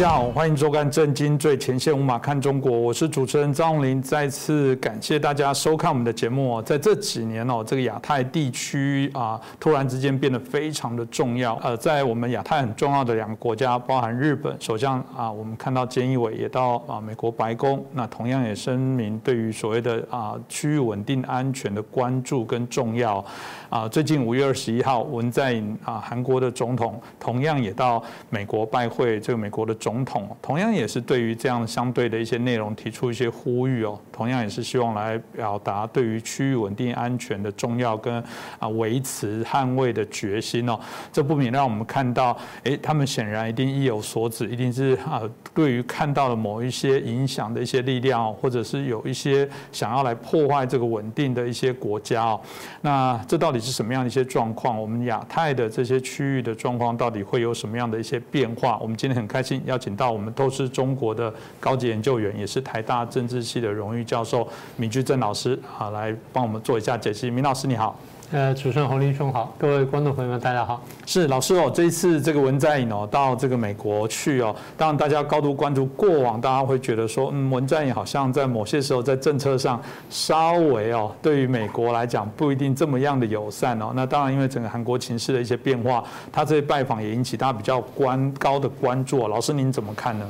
[0.00, 4.00] 大家好，欢迎收看《震惊最前线》，无马看中国，我是主持人张宏林。
[4.00, 6.62] 再次感谢大家收看我们的节目哦。
[6.62, 11.54] 在这几年哦，这个亚太地区啊，突然之间变得非常的重要。
[11.56, 23.22] 呃，在我们亚太很重要的两个国家，包含日本首相啊，我们看到菅义伟也到啊美国白宫，那同样也声明对于所谓的啊区域稳定安全的关注跟重要。
[23.68, 38.22] 啊，最近五月二十一号，文在寅啊，韩国的总统同样也到美国拜会这个美国的总总统，同样也是对于这样相对的一些内容提出一些呼吁哦，同样也是希望来表达对于区域稳定安全的重要跟
[38.58, 40.76] 啊维持捍卫的决心哦。
[41.12, 45.22] 这不免让我们看到，哎，他们显然一定意有所指，一定是啊，
[45.54, 52.40] 对于看到了某一些影响的一些力量，或者是有一些想要来破坏这个稳定的一些国家哦。
[52.80, 53.60] 那这到底？
[53.60, 54.80] 是什么样的一些状况？
[54.80, 58.78] 我们亚太的这些区域的状况到底会有什么样的一些变化？
[58.78, 67.30] 我们今天很开心要请到我们都是中国的高级研究员，也是台大政治系的荣誉教授闵居正老师啊，来帮我们做一下解析。
[67.30, 67.98] 闵老师你好。
[68.32, 70.80] 呃，主持人洪林兄好，各位观众朋友们，大家好。
[71.04, 75.84] 是老师哦，这一次这个文在寅哦到这个美国去哦，当然大家高度关注。
[75.86, 83.90] 过往大家会觉得说，嗯，文在寅好像在某些时候在政策上稍微哦，对于美国来讲不一定这么样的友善哦。
[83.96, 89.26] 那当然，因为整个韩国情势的一些变化，他这些拜访也引起大家比较关高的关注。
[89.26, 90.24] 老师您怎么看呢？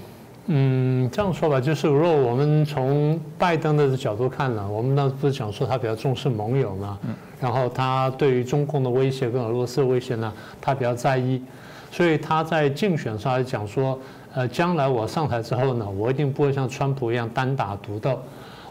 [0.53, 6.99] 嗯，这样说吧，就是如果我们从拜登的角度看呢，我们那不是讲说他比较重视盟友嘛，
[7.41, 11.41] 然后他对于中共的威胁跟俄罗斯的威胁呢，他比较在意，
[11.93, 13.97] 所以他在竞选上来讲说，
[14.35, 18.19] 呃，将来我上台之后呢，我一定不会像川普一样单打独斗，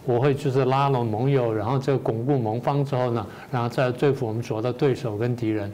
[0.03, 5.71] 我会就是拉拢盟友，然后这个巩固盟方之后呢，然后再对付我们主要的对手跟敌人。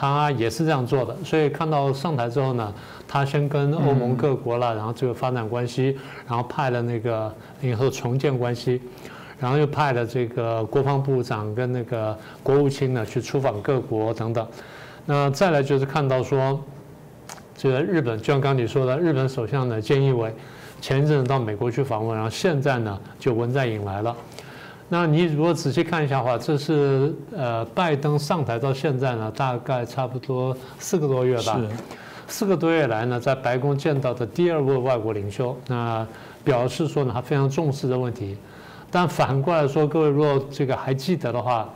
[0.00, 2.72] 他也是这样做的，所以看到上台之后呢，
[3.08, 5.98] 他先跟欧盟各国了，然后这个发展关系，
[6.28, 8.80] 然后派了那个以后重建关系，
[9.40, 14.46] 然后又派了这个国防部长跟那个国务卿呢去出访各国等等。
[15.04, 16.62] 那再来就是看到说，
[17.56, 20.32] 这个日本就像刚你说的，日本首相呢菅义伟
[20.80, 24.16] 前一阵到美国去访问，然后现在呢就文在寅来了。
[24.88, 31.60] 那你如果仔细看一下的话，这是呃拜登上台到现在呢，大概差不多四个多月吧。
[31.60, 31.68] 是。
[32.30, 36.06] 四个多月来呢，在白宫见到的第二位外国领袖，那
[36.44, 38.36] 表示说呢，他非常重视这问题。
[38.90, 41.68] 但反过来说，各位如果这个还记得的话，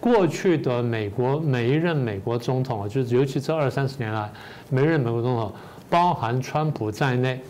[0.00, 4.30] 过去的美国每一任美国总统啊，就是尤其这二三十年来，
[4.70, 5.52] 每一任美国总统，
[5.88, 7.40] 包含川普在内。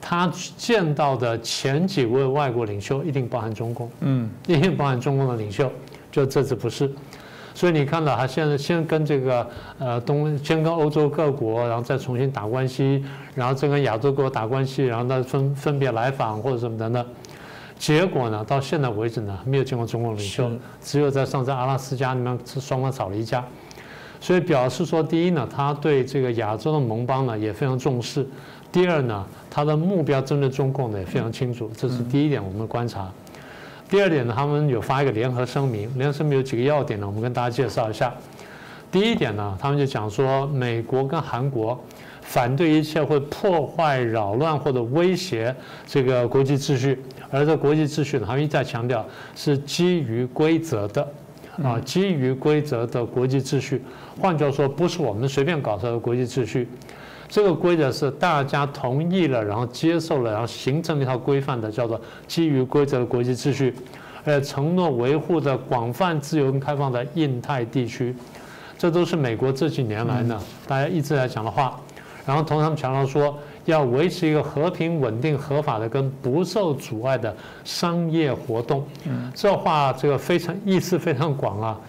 [0.00, 5.70] 他见到的前几位外国领袖一定包含中共，嗯，一定包含中共的领袖，
[6.10, 6.90] 就这次不是，
[7.54, 13.04] 所以你看到他现在先跟这个呃东，先跟欧洲各国，然后再重新打关系，
[13.34, 17.04] 然后再跟亚洲各国打关系，然后再分分别来访或者什么等等？
[17.78, 20.50] 结果呢，到现在为止呢，没有见过中共领袖，
[20.80, 23.44] 只有在上次阿拉斯加里面双方吵了一架，
[24.20, 28.26] 所以表示说，第一呢，他对这个亚洲的盟邦呢也非常重视。
[28.70, 33.10] 第二呢，他的目标针对中共呢也非常清楚，这是第一点我们观察。
[33.88, 37.06] 第二点呢，他们有发一个联合声明，联合声明有几个要点呢？
[37.06, 38.12] 我们跟大家介绍一下。
[38.92, 41.82] 第一点呢，他们就讲说，美国跟韩国
[42.20, 45.54] 反对一切会破坏、扰乱或者威胁
[45.86, 49.04] 这个国际秩序，而这国际秩序呢，他们一再强调
[49.34, 51.08] 是基于规则的，
[51.62, 53.82] 啊，基于规则的国际秩序。
[54.20, 56.68] 换句话说，不是我们随便搞出来的国际秩序。
[57.28, 63.74] 这个规则是大家同意了，然后接受了，然后形成一套规范的，叫做基于规则的国际秩序，
[64.24, 68.16] 呃，承诺维护的广泛、自由跟开放的印太地区，
[68.78, 71.78] 这都是美国这几年来呢，大家一直在讲的话。
[72.26, 78.86] 然后同时他们强调说，要维持一个和平、稳定、合法的跟不受阻碍的商业活动。
[79.34, 81.80] 这话这个非常意思非常广啊。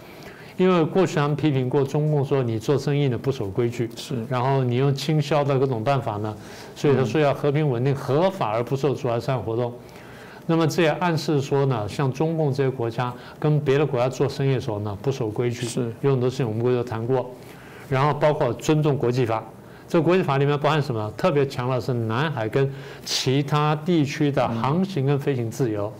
[0.60, 6.36] 因为过去他们批评过中共说你做生意呢不守规矩，是，然后你用倾销的各种办法呢，
[6.76, 9.72] 所以他说要和平稳定、合法而不受阻碍商业活动。
[10.44, 17.30] 那么这也暗示说呢，像中共这些国家跟别的国家做生意的时候呢不守规矩，是，有很多事情我们过去都谈过。
[17.88, 19.42] 然后包括尊重国际法，
[19.88, 21.10] 这国际法里面包含什么？
[21.16, 22.70] 特别强调是南海跟
[23.02, 25.90] 其他地区的航行跟飞行自由。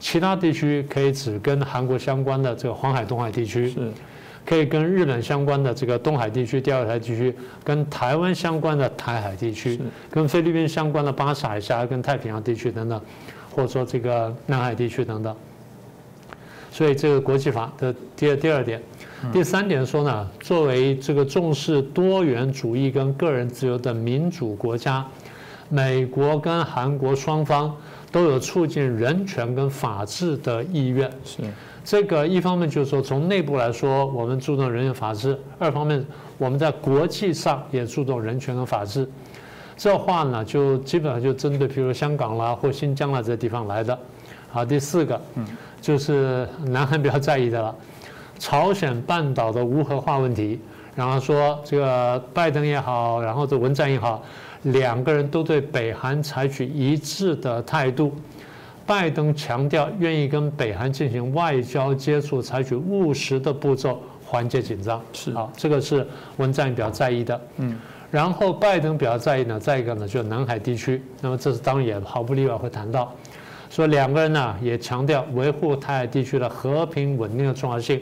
[0.00, 3.90] 其他地区可以指跟韩国相关的这个黄海、东海地区，是，
[4.46, 7.34] 可以跟日本相关的这个东海地区、第二台地区，
[7.64, 9.80] 跟台湾相关的台海地区，
[10.10, 13.00] 跟菲律宾相关的巴士海峡、跟太平洋地区等等，
[13.50, 15.34] 或者说这个南海地区等等。
[16.70, 18.80] 所以这个国际法的第二第二点，
[19.32, 25.04] 第三点说呢，作为这个重视多元主义跟个人自由的民主国家。
[25.70, 27.76] 美国跟韩国双方
[28.10, 31.10] 都有促进人权跟法治的意愿。
[31.24, 31.42] 是
[31.84, 36.04] 这个一方面就是说，从内部来说，我们注重人权法治；二方面，
[36.36, 39.08] 我们在国际上也注重人权跟法治。
[39.76, 43.98] 这话呢，就基本上就针对，比如香港啦或新疆啦这些地方来的。
[44.50, 45.46] 好，第四个，嗯，
[45.80, 47.74] 就是南韩比较在意的了，
[48.38, 50.60] 朝鲜半岛的无核化问题。
[50.94, 54.20] 然后说这个拜登也好，然后这文在寅也好，
[54.62, 58.14] 两个人都对北韩采取一致的态度。
[58.86, 64.98] 拜登强调愿意跟北韩进行外交接触，采取务实的步骤缓解紧张。
[65.12, 66.06] 是啊，这个是
[66.38, 67.38] 文在寅比较在意的。
[67.58, 67.78] 嗯，
[68.10, 71.02] 然后拜登比较在意呢，再一个呢就是南海地区。
[71.20, 73.14] 那么这是当然也毫不例外会谈到，
[73.68, 78.00] 说两个人呢也强调维护台海地区的和平稳定的重要性。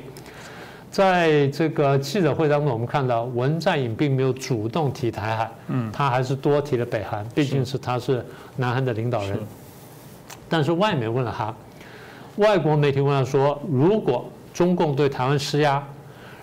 [0.96, 8.24] 在这个记者会当中，我们看到文在寅并没有主动提台海，嗯，他还是多提了北韩，毕竟是他是
[8.56, 9.38] 南韩的领导人。
[10.48, 11.54] 但是外媒问了他，
[12.36, 15.86] 外国媒体问他说：“如果中共对台湾施压，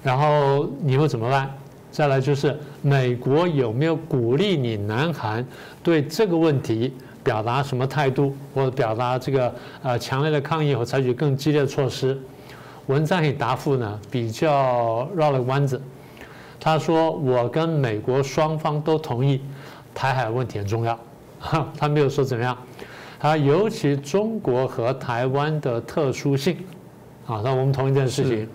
[0.03, 1.51] 然后你会怎么办？”
[1.89, 5.43] 再来就是美国有没有鼓励你南韩
[5.81, 9.51] 对这个问题表达什么态度，或者表达这个
[9.81, 12.21] 呃强烈的抗议，和采取更激烈的措施？
[12.87, 15.81] 文在寅答复呢比较绕了个弯子，
[16.59, 19.41] 他说：“我跟美国双方都同意
[19.93, 20.97] 台海问题很重要。”
[21.77, 22.57] 他没有说怎么样。
[23.19, 26.57] 他尤其中国和台湾的特殊性，
[27.25, 28.49] 啊，那我们同一件事情，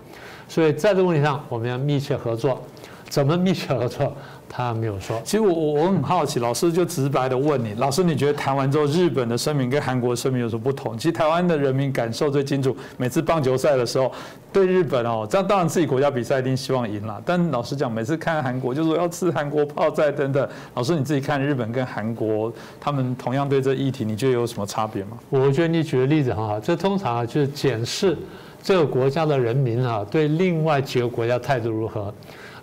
[0.46, 2.62] 所以在这个问题上我们要密切合作，
[3.08, 4.14] 怎么密切合作？
[4.48, 5.20] 他没有说。
[5.24, 10.96] 其实我我我很好奇，老师就直白的问你，老师你觉得谈完之后，日本的声明跟韩国声明有什么不同？
[10.96, 14.10] 其实台湾的人民感受最清楚，每次棒球赛的时候，
[14.52, 20.48] 对日本哦，这样当然自己国家比赛一定希望赢了，但老实讲，每次看韩国就说要吃韩国泡菜等等。
[20.74, 25.18] 老师你自己看日本跟韩国，他们同样对这议题，你觉得有什么差别吗？
[25.28, 28.16] 我觉得你举的例子很好，这通常啊就是检视
[28.62, 32.12] 这个国家的人民啊对另外几个国家态度如何。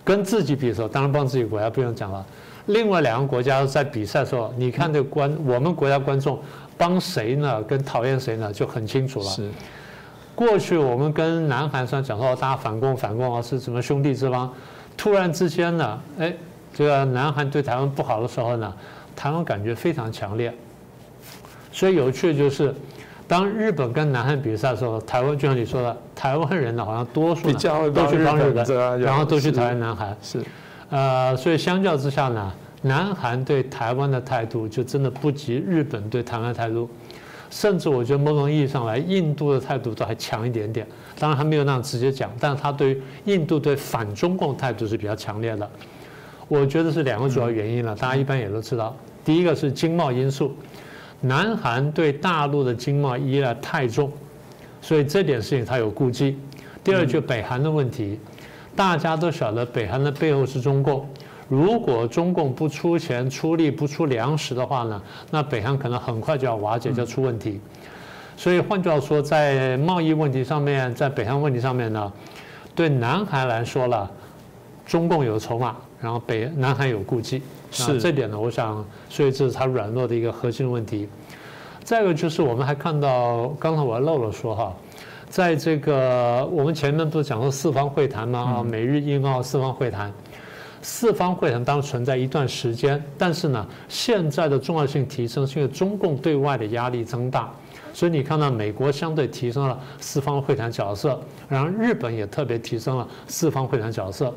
[0.06, 2.24] 跟自己比的时候，当然帮自己国家不用讲了。
[2.66, 6.40] 另外两个国家在比赛的时候，你看这观我们国家观众
[6.78, 7.60] 帮谁呢？
[7.64, 8.52] 跟讨厌谁呢？
[8.52, 9.26] 就很清楚了。
[9.26, 9.50] 是。
[10.36, 14.54] 过去我们跟南韩上讲说大家反共反共啊，是什么兄弟之邦？
[14.96, 16.32] 突然之间呢，哎，
[16.72, 18.72] 这个南韩对台湾不好的时候呢，
[19.16, 20.54] 台湾感觉非常强烈。
[21.72, 22.72] 所以有趣的就是。
[23.28, 30.16] 当日本跟南韩比赛的时候，台湾就像你说的，台湾人呢好像多数都去帮日本，然后都去台湾南韩。
[30.22, 30.40] 是，
[30.90, 32.52] 呃，所以相较之下呢，
[32.82, 36.88] 南韩对台湾的态度就真的不及日本对台湾的态度，
[37.50, 40.86] 甚至我觉得某种意义上来，印度的态度都还强一点点。
[41.18, 45.68] 当然他没有那样直接讲，但是他对于印度对反中共态度是比较强烈的。
[46.46, 48.94] 我觉得是两个主要原因了，大家一般也都知道，
[49.24, 50.54] 第一个是经贸因素。
[51.20, 54.12] 南韩对大陆的经贸依赖太重，
[54.80, 56.38] 所以这点事情他有顾忌。
[56.84, 58.20] 第二，就北韩的问题，
[58.76, 61.08] 大家都晓得北韩的背后是中共，
[61.48, 67.60] 如果中共不出钱出力不出粮食的话呢，那北韩可能很快就要瓦解，就出问题。
[68.36, 72.12] 所以换句话说，在贸易问题上面，在北韩问题上面呢，
[72.74, 74.08] 对南韩来说了，
[74.84, 77.42] 中共有筹码，然后北南海有顾忌。
[77.70, 81.06] 是这点呢，我想，所以这是它软弱的一个核心问题。
[81.84, 84.74] 再一个就是，我们还看到，刚才我还漏了说哈，
[85.28, 88.56] 在这个我们前面不是讲说四方会谈吗？
[88.58, 90.10] 啊，美日英澳四方会谈，
[90.80, 97.52] 四方会谈当然存在一段时间，但是呢，现在的重要性提升，是因为中共对外的压力增大，
[97.92, 104.34] 所以你看到美国相对提升了四方会谈角色，然后日本也特别提升了四方会谈角色。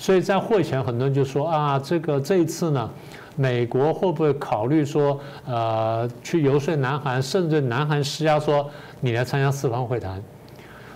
[0.00, 2.90] 所以在会前，很多人就说啊，这个这一次呢，
[3.36, 8.66] 美国会不会考虑说，呃，去游说南韩，甚至南韩施压说
[8.98, 10.22] 你来参加四方会谈？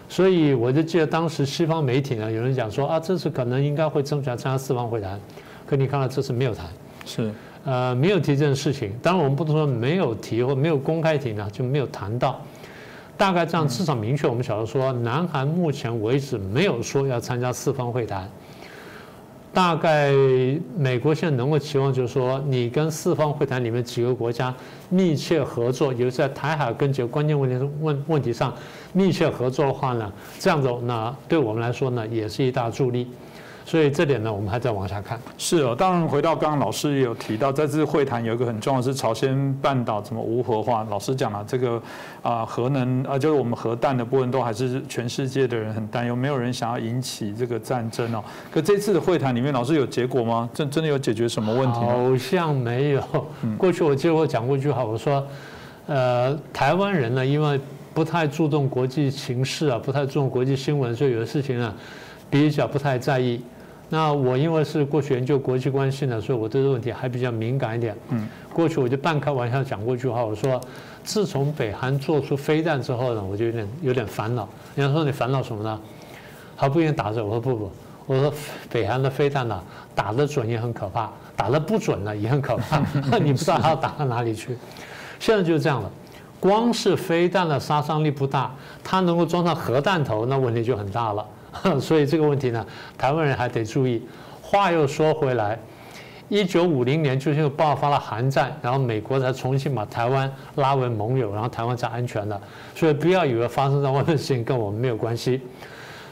[0.08, 5.20] 所以我就记得当时西方媒体呢，有人讲说啊，这次可能应该会争取来参加四方会谈，
[5.66, 6.64] 可你看到这次没有谈，
[7.04, 7.30] 是，
[7.66, 8.90] 呃，没有提这件事情。
[9.02, 12.40] 当然我们不能说没有提或没有公开提呢，就没有谈到。
[13.18, 18.26] 大概这样至少明确，我们晓得说，南韩目前为止没有说要参加四方会谈。
[19.54, 20.12] 大概
[20.76, 24.52] 美国现在能够期望，就是说你跟四方会谈里面几个国家
[24.90, 28.52] 密切合作，尤其在台海跟几个关键问题问问题上
[28.92, 33.08] 密切合作的话呢，这样子那对我们来说呢也是一大助力。
[33.66, 35.18] 所以这点呢，我们还在往下看。
[35.38, 40.86] 是哦，当然回到刚刚老师也有提到，在这次会谈有一个很重要的是朝鲜半岛怎么无核化。
[40.90, 41.82] 老师讲了这个
[42.22, 48.22] 啊核能啊，就是我们核弹的部分都还是全世界的人很担忧，没有人想要引起这个战争哦。
[48.52, 50.48] 可这次的会谈里面，老师有结果吗？
[50.52, 51.78] 真真的有解决什么问题？
[51.80, 53.02] 好像没有。
[53.56, 55.26] 过去我记得我讲过一句话，我说，
[55.86, 57.58] 呃，台湾人呢，因为
[57.94, 61.74] 不太注重国际形势啊，不太注重国际新闻，所以有的事情呢，
[62.28, 63.40] 比较不太在意。
[63.88, 67.96] 那我因为是过去研究国际关系呢，所以我对这个问题还比较敏感一点。
[68.08, 70.60] 嗯，过去我就半开玩笑讲过一句话，我说
[71.04, 74.48] 自从北韩做出飞弹之后呢，我就有点有点烦恼。
[74.74, 75.80] 人家说你烦恼什么呢？
[76.56, 77.70] 还不愿意打着，我说不不，
[78.06, 78.32] 我说
[78.70, 79.62] 北韩的飞弹呢，
[79.94, 82.78] 打得准也很可怕，打得不准呢也很可怕，
[83.18, 84.56] 你不知道它要打到哪里去。
[85.20, 85.90] 现在就是这样了，
[86.40, 91.24] 光是飞弹的杀伤力不大，它能够装上核弹头，那问题就很大了。
[91.80, 94.02] 所以这个问题呢，台湾人还得注意。
[94.40, 95.58] 话又说回来，
[96.28, 102.40] 一九五零年就是爆发了韩战，然后美国才重新把台湾拉为盟友，然后台湾才安全的。
[102.74, 105.40] 所以不要以为发生在外面的事情跟我们没有关系。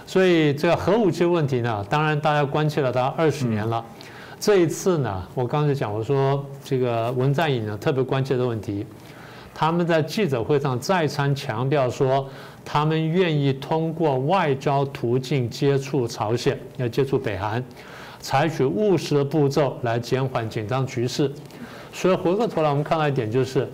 [0.07, 3.85] 所以这个核武器问题呢，当然大家关切了大概二十年了。
[4.41, 8.85] 这一次呢，我刚才讲我说这个文在寅呢特别关切的问题，
[9.55, 12.29] 他们在记者会上再三强调说。
[12.65, 17.63] 他们愿意通过外交途径接触朝鲜，要接触北韩，
[18.21, 21.31] 采取务实的步骤来减缓紧张局势。
[21.93, 23.69] 所以回过头来，我们看到一点就是，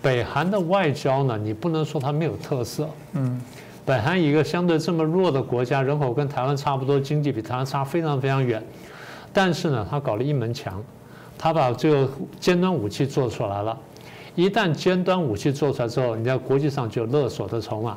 [0.00, 2.88] 北韩的外交呢，你不能说它没有特色。
[3.14, 3.40] 嗯，
[3.84, 8.62] 北韩一个相对这么弱的国家，人口跟台湾差不多，经济比台湾差非常非常远，
[9.32, 10.80] 但是呢，他搞了一门墙，
[11.36, 12.08] 他把这个
[12.38, 13.76] 尖端武器做出来了。
[14.36, 17.96] 一旦尖端武器做出来之后，你在国际上就有勒索的筹码。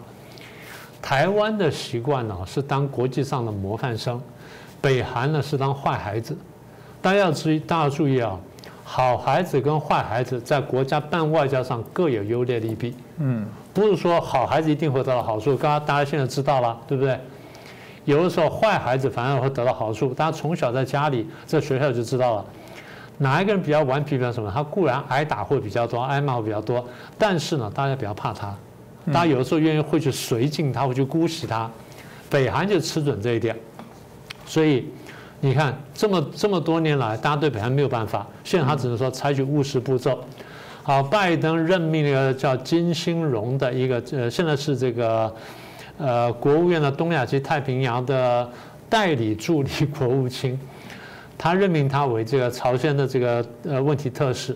[1.01, 4.21] 台湾的习惯呢是当国际上的模范生，
[4.79, 6.37] 北韩呢是当坏孩子。
[7.01, 8.37] 大家要注意，大家要注意啊，
[8.83, 12.95] 好孩子跟坏孩子在国家办外交上各有优劣利弊。
[13.17, 15.57] 嗯，不是说好孩子一定会得到好处。
[15.57, 17.19] 刚刚大家现在知道了，对不对？
[18.05, 20.13] 有的时候坏孩子反而会得到好处。
[20.13, 22.45] 大家从小在家里在学校就知道了，
[23.17, 24.51] 哪一个人比较顽皮，比较什么？
[24.53, 26.83] 他固然挨打会比较多，挨骂会比较多，
[27.17, 28.55] 但是呢，大家比较怕他。
[29.07, 31.69] 大家有的时候愿意会去随敬他，会去姑息他，
[32.29, 33.55] 北韩就吃准这一点，
[34.45, 34.85] 所以
[35.39, 40.19] 你看这么这么多年来，大家对北韩没有办法，现在他只能说采取务实步骤。
[40.83, 45.33] 好，拜登任命一个叫金星荣的一个呃，现在是这个
[45.97, 48.49] 呃国务院的东亚及太平洋的
[48.89, 50.59] 代理助理国务卿，
[51.37, 54.55] 他任命他为这个朝鲜的这个呃问题特使。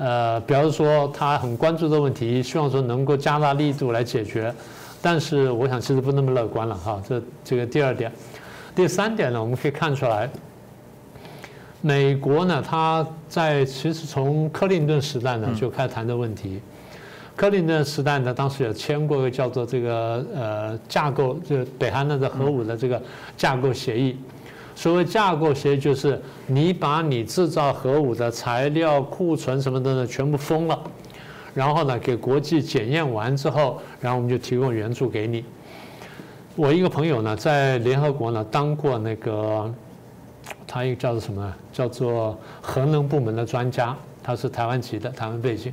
[0.00, 4.50] 呃，表示说他很关注的问题，希望说能够加大力度来解决，
[5.02, 7.02] 但是我想其实不那么乐观了哈。
[7.06, 8.10] 这这个第二点，
[8.74, 10.26] 第三点呢，我们可以看出来，
[11.82, 16.62] 美国呢，他在其实从克林顿时代呢就开始谈的问题，
[17.36, 22.98] 克林顿时代呢，当时也签过一个叫做这个呃架构，就北韩的这核武的这个
[23.36, 24.16] 架构协议。
[24.74, 30.78] 所谓架构协议，就是你把你制造核武的材料库存什么的呢，全部封了，
[31.52, 35.44] 然后呢，给国际检验完之后，然后我们就提供援助给你。
[36.56, 39.72] 我一个朋友呢，在联合国呢当过那个，
[40.66, 41.54] 他一个叫做什么？
[41.72, 45.72] 叫做核能部门的专家，他是台湾籍的，台湾背景，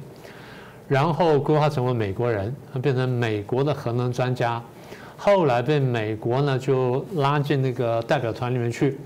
[0.87, 4.61] 然后规划成为美国人，变成美国的核能专家。
[5.17, 8.97] 后来被美国呢就拉进那个代表团里面去，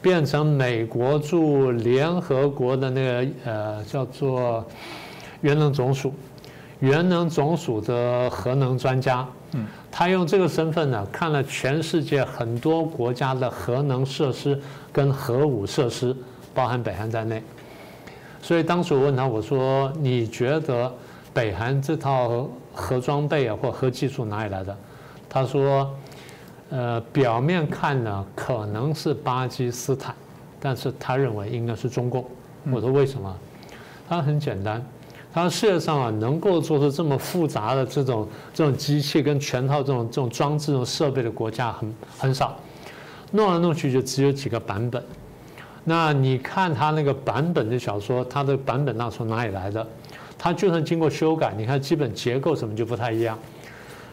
[0.00, 4.64] 变成美国驻联合国的那个呃叫做
[5.40, 6.14] 原能总署，
[6.78, 9.26] 原能总署的核能专家。
[9.52, 14.58] 嗯，他用这个身份呢看了全世界很多国家的核能设施
[14.92, 16.16] 跟核武设施，
[16.54, 17.42] 包含北韩在内。
[18.40, 20.90] 所以当时我问他，我说你觉得
[21.34, 24.76] 北韩这套核装备啊或核技术哪里来的？
[25.30, 25.88] 他说
[26.70, 30.12] ：“呃，表面看呢，可能是巴基斯坦，
[30.58, 32.24] 但是他认为应该是中共。”
[32.70, 33.34] 我说：“为什么？”
[34.08, 34.84] 他很简单，
[35.32, 42.56] 他说：“世界上啊，能够做出这么复杂的这种这种机器跟全套这种这种装置、这种设备的国家很很少，
[43.30, 45.00] 弄来弄去就只有几个版本。
[45.84, 49.86] 那你看他那个版本的小说，他的版本那从哪里来的？
[50.36, 53.38] 他就算经过修改，你看基本结构什么就不太一样。”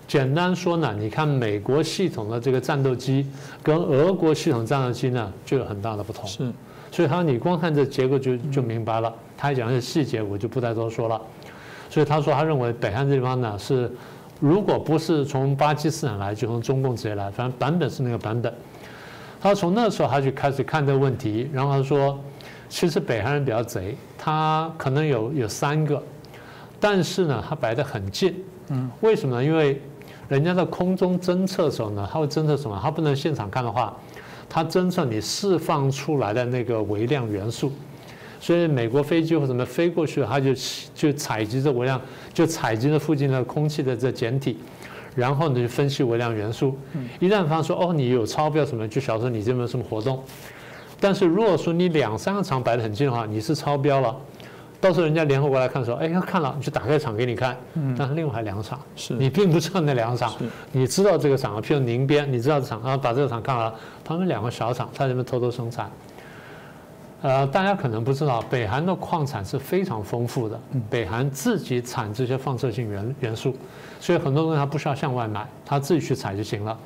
[0.08, 3.28] 简单说呢，你看美国系统的这个战斗机
[3.62, 6.26] 跟俄国系统战斗机呢，就有很大的不同。
[6.26, 6.52] 是，
[6.92, 9.14] 所以他说你光看这结构就就明白了。
[9.38, 11.22] 他讲的细节我就不再多说了。
[11.90, 13.92] 所以他说他认为北韩这地方呢是，
[14.40, 18.54] 如果不是从巴基斯坦来，就从中共直接来，反正版本是那个版本。
[19.42, 22.18] 他从那时候他就开始看这个问题，然后他说，
[22.70, 26.02] 其实北韩人比较贼，他可能有有三个，
[26.80, 28.44] 但是呢，他摆得很近。
[28.70, 29.44] 嗯，为什么呢？
[29.44, 29.82] 因为
[30.28, 32.80] 人家在空中侦测的时候呢，他会侦测什么？
[32.82, 33.96] 他不能现场看的话，
[34.50, 37.72] 他侦测你释放出来的那个微量元素。
[38.40, 40.52] 所以美国飞机或什么飞过去，他就
[40.94, 42.00] 就采集这微量，
[42.34, 44.58] 就采集这附近的空气的这简体，
[45.16, 46.78] 然后呢就分析微量元素。
[47.20, 50.24] 一旦发现说哦你有超标什么，就晓得你这边有什么活动。
[51.00, 54.16] 但是如果说你两三个厂摆得很近的话，你是超标了。
[54.80, 57.58] 到时候人家联合国来看说，哎，看了，你就打开厂给你看。
[57.74, 57.96] 嗯。
[57.98, 60.34] 但是另外还两场，是你并不知道那两场，
[60.72, 65.90] 你知道这个厂，譬如宁边，你知道厂，然后把这个厂看了，他们两个小厂在那边偷偷生产。
[67.24, 73.56] 呃，大家可能不知道，北韩的矿产是非常丰富的，北韩自己产这些放射性元元素，
[74.00, 76.78] 所以很多东西它不需要向外买，它自己去采就行了。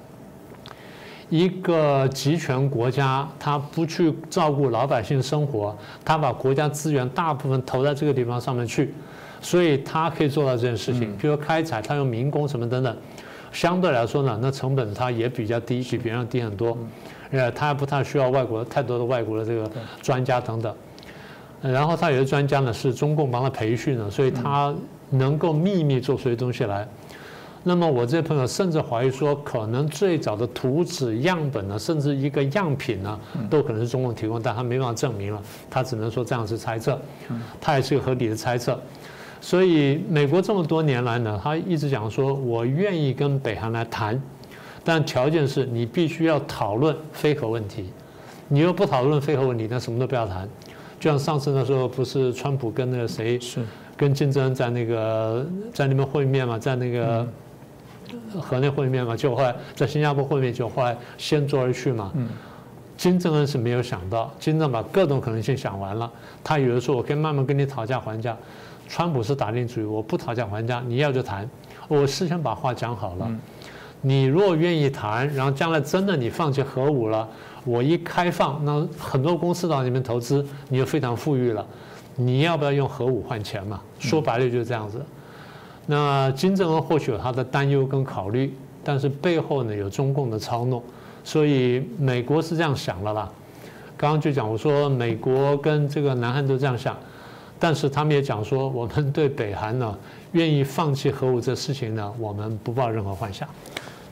[1.31, 5.73] 一个集权国家，他不去照顾老百姓生活，
[6.03, 8.93] 他把国家资源大部分投在这个地方上面去，
[9.39, 11.15] 所以他可以做到这件事情。
[11.15, 12.93] 比如开采，他用民工什么等等，
[13.53, 16.77] 相对来说呢，那成本它也比较低，比别人低很多。
[17.31, 19.71] 呃，他还不太需要外国太多的外国的这个
[20.01, 20.75] 专家等等。
[21.61, 24.75] 然后他有些专家呢是中共帮他培训的，所以他
[25.09, 26.85] 能够秘密做出些东西来。
[27.63, 33.19] 那么我这些朋友甚至怀疑说，可能最早的图纸样本呢，甚至一个样品呢，
[33.51, 35.39] 都可能是中共提供，但他没办法证明了，
[35.69, 36.99] 他只能说这样是猜测，
[37.59, 38.79] 他也是个合理的猜测。
[39.39, 44.19] 所以美国这么多年来呢，他一直讲说，我愿意跟北韩来谈，
[44.83, 47.91] 但条件是你必须要讨论非核问题，
[48.47, 50.49] 你又不讨论非核问题，那什么都不要谈。
[50.99, 53.61] 就像上次那时候，不是川普跟那个谁，是
[53.95, 57.27] 跟金正恩在那个在那边会面嘛，在那个。
[58.39, 62.11] 河内会面嘛，就后来在新加坡会面，就后来先坐而去嘛。
[62.97, 66.11] 金正恩是没有想到，金正把各种可能性想完了。
[66.43, 68.37] 他以为说我可以慢慢跟你讨价还价。
[68.87, 71.49] 川普是打定主意，我不讨价还价，你要就谈。
[71.87, 73.31] 我事先把话讲好了，
[74.01, 77.27] 你如果愿意谈，然后将来真的你放弃核武了，
[77.63, 81.65] 我一开放，那很多公司到里面投资，你就非常富裕了。
[82.15, 83.81] 你要不要用核武换钱嘛？
[83.97, 85.03] 说白了就是这样子。
[85.87, 90.81] 那金正恩或许有他的担忧跟考虑，但是背后呢有中共的操弄，
[91.23, 93.29] 所以美国是这样想了啦。
[93.97, 96.95] 刚刚就讲我说美国跟这个南韩都这样想，
[97.59, 99.97] 但是他们也讲说我们对北韩呢
[100.31, 103.47] 愿意放弃核武这事情呢，我们不抱任何幻想。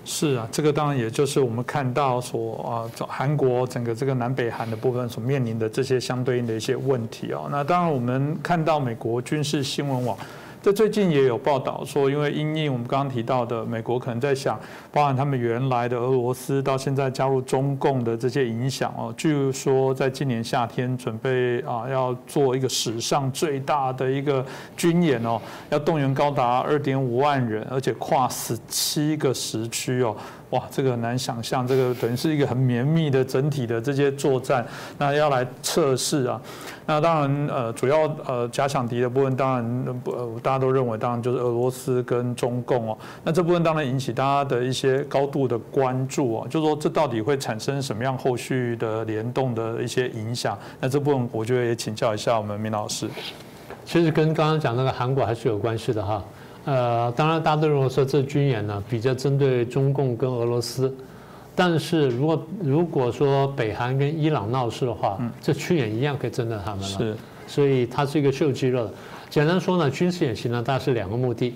[0.04, 7.44] 是啊，这个当然也就是我们看到所啊韩国整个这个南北韩的部分所面临的这些相对应的一些问题啊。
[7.52, 10.18] 那当然我们看到美国军事新闻网。
[10.62, 14.60] 这最近也有报道说，因为因应我们刚刚提到的，美国可能在想，
[14.92, 19.14] 包含他们原来的俄罗斯到现在加入中共的这些影响哦。
[19.16, 24.46] 据说在今年夏天准备啊要做一个史上最大的一个
[24.76, 30.14] 军演哦，要动员高达二点五万人，而且跨十七个时区哦。
[30.52, 34.66] 哇，这个很难想象，这个等于是一个很绵密的整体的这些作战，
[34.98, 36.42] 那要来测试啊。
[36.88, 42.98] 那当然，呃，主要呃假想敌的部分，当然不，大家都认为，当然就是俄罗斯跟中共哦。
[43.24, 50.58] 那这部分当然引起大家的一些高度的关注哦，就说这到底会产生什么样后续的联动的一些影响？
[50.80, 53.08] 那这部分我觉得也请教一下我们明老师。
[53.86, 56.24] 其实跟刚刚讲那个韩国还是有关系的哈。
[56.66, 60.94] 呃，当然，大家都认为说这军演呢比较针对中共跟俄罗斯，
[61.56, 66.88] 但是如果如果说北韩跟伊朗闹事的话，这军演一样可以针对他们了。
[66.88, 67.18] 是，
[67.48, 68.92] 所以它是一个秀肌肉的。
[69.30, 71.56] 简单说呢，军事演习呢，大概是两个目的：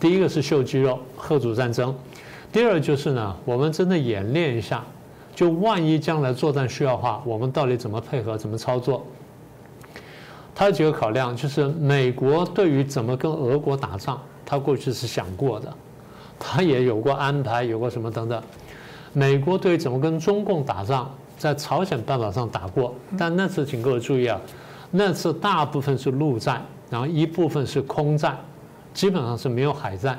[0.00, 1.92] 第一个是秀肌肉，贺主战争；
[2.50, 4.84] 第二就是呢，我们真的演练一下，
[5.34, 9.04] 就万一将来作战需要的话，我们到底怎么配合，怎么操作？
[10.54, 14.18] 它有几个考量，就是美国对于怎么跟俄国打仗。
[14.46, 15.74] 他过去是想过的，
[16.38, 18.40] 他也有过安排，有过什么等等。
[19.12, 24.40] 美国对怎么跟中共打仗，在朝鲜半岛上打过，但那次请各位注意啊，
[24.90, 28.38] 那次大部分是陆战，然后一部分是空战，
[28.94, 30.18] 基本上是没有海战。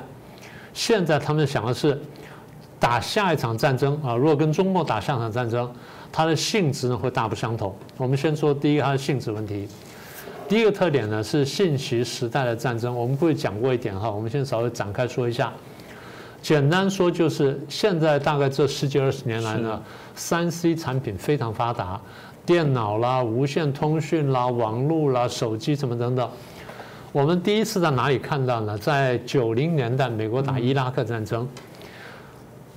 [0.74, 2.00] 现在他们想的是
[2.78, 5.72] 打下一场战争啊，如果跟中共打下场战争，
[6.12, 7.74] 它的性质呢会大不相同。
[7.96, 9.68] 我们先说第一个它的性质问题。
[10.48, 15.52] 第一个特点呢是信息时代的战争，我们过去讲过一点哈，我们先稍微展开说一下。
[16.40, 19.82] 简单说就是现在大概这十几二十年来呢，
[20.14, 22.00] 三 C 产品非常发达，
[22.46, 26.26] 电脑啦、无线通讯啦、网络啦、手机什么等等。
[27.12, 28.78] 我们第一次在哪里看到呢？
[28.78, 31.46] 在九零年代美国打伊拉克战争，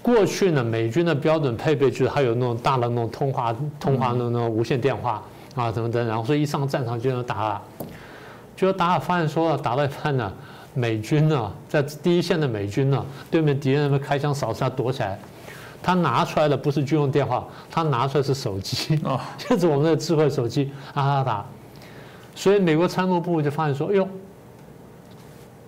[0.02, 5.24] 过去呢，美军的标准配备就是还有那种大的那种通话通话的那种无线电话
[5.56, 7.62] 啊，怎么的，然后所以一上战场就能打。
[8.56, 10.32] 结果打发现说打到一半呢，
[10.74, 15.20] 美军呢在第一线的美军呢，对面敌人们开枪扫射，他躲起来。
[15.84, 19.02] 他拿出来的不是军用电话，他拿出来是手机，
[19.36, 21.46] 就是我们的智慧手机啊打打。
[22.36, 24.08] 所以美国参谋部就发现说，哎呦，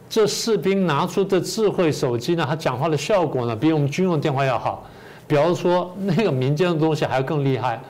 [0.07, 4.85] 这士兵拿出的智慧手机呢，他讲话的效果呢，比我们军用电话要好。
[5.25, 7.81] 比方说那个民间的东西还要更厉害。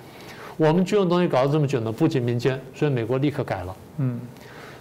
[0.57, 3.75] 我们军用东西搞了这么久呢，不仅民间，所以美国立刻改了。
[3.97, 4.19] 嗯。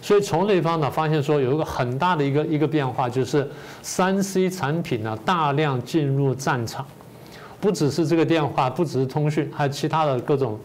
[0.04, 3.48] 所以从那方呢，发现说有一个很大的一个一个变化，就是
[3.82, 6.84] 三 C 产品呢大量进入战场，
[7.60, 10.58] 不只是这个电话，不只是通讯，还有其他的各种，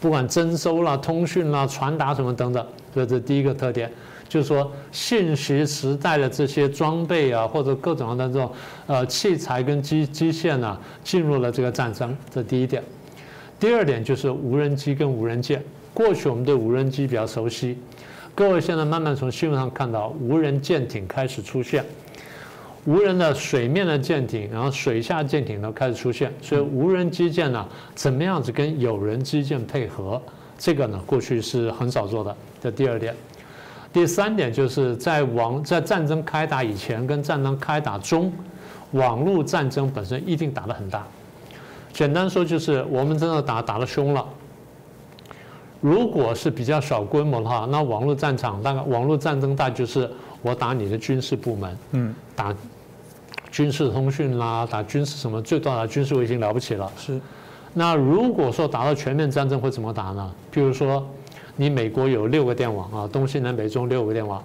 [0.00, 2.66] 不管征收啦、通讯啦、传达什么等等。
[2.92, 3.88] 所以这第一个特点，
[4.28, 8.50] 就是说信息时代的这些装备啊，或者各种的这种
[8.88, 12.16] 呃器材跟机机械呢，进入了这个战争。
[12.28, 12.82] 这第一点。
[13.58, 15.62] 第二点就是无人机跟无人舰。
[15.94, 17.78] 过去我们对无人机比较熟悉。
[18.34, 21.82] 各位现在慢慢从新闻上看到无人舰艇开始出现，
[22.84, 30.20] 无人的水面的舰艇，然后水下舰艇都开始出现，所以无人机舰呢，怎么样子跟有人机舰配合？
[30.58, 32.36] 这个呢，过去是很少做的。
[32.62, 33.14] 这第二点，
[33.90, 38.30] 第三点就是在网在战争开打以前跟战争开打中，
[38.90, 41.06] 网络战争本身一定打得很大。
[41.96, 44.22] 简单说就是我们真的打打得凶了。
[45.80, 50.10] 如果是比较小规模的话，那网络战场大概网络战争大就是
[50.42, 52.54] 我打你的军事部门，嗯，打
[53.50, 56.92] 军事通讯啦，打军事什么，最多打军事卫星了不起了。
[56.98, 57.18] 是。
[57.72, 60.30] 那如果说打到全面战争会怎么打呢？
[60.52, 61.02] 譬如说，
[61.56, 64.42] 你美国有六个电网啊，东西南北中六个电网，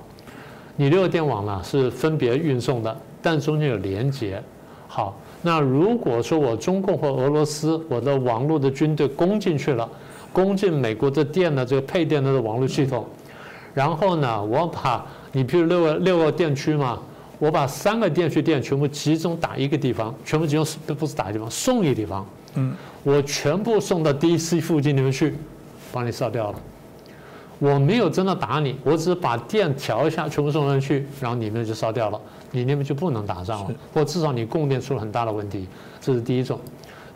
[0.78, 4.42] 你六个电网呢是分别运送的，但中间有连接。
[4.88, 9.90] 好，那如果说我中共或俄罗斯我的网络的军队攻进去了。
[10.34, 13.06] 攻进美国的电的这个配电的网络系统，
[13.74, 16.98] 然后呢，我把你比如六个六个电区嘛，
[17.38, 22.26] 我把三个电区电全部集中打一个地方，全部集中不不是打一个地方，送一个地方，
[22.56, 22.74] 嗯，
[23.04, 25.36] 我全部送到 DC 附近里面去，
[25.92, 26.60] 把你烧掉了。
[27.62, 32.20] 我没有真的打你，我只是把电调一下，全部送上去，然后你们就烧掉了，
[32.50, 35.68] 你那边就不能打仗了，或至少你供电出了很大的问题，
[36.02, 36.60] 这是第一种。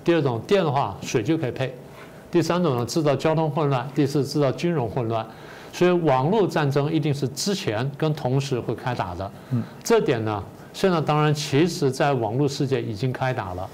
[0.04, 1.76] 第二种电的话，水就可以配。
[2.30, 5.26] 第三种呢，制造交通混乱；第四，制造金融混乱。
[5.74, 9.32] 所以，网络战争一定是之前跟同时会开打的。
[9.50, 13.68] 嗯，这点呢，现在当然其实在网络世界已经开打了，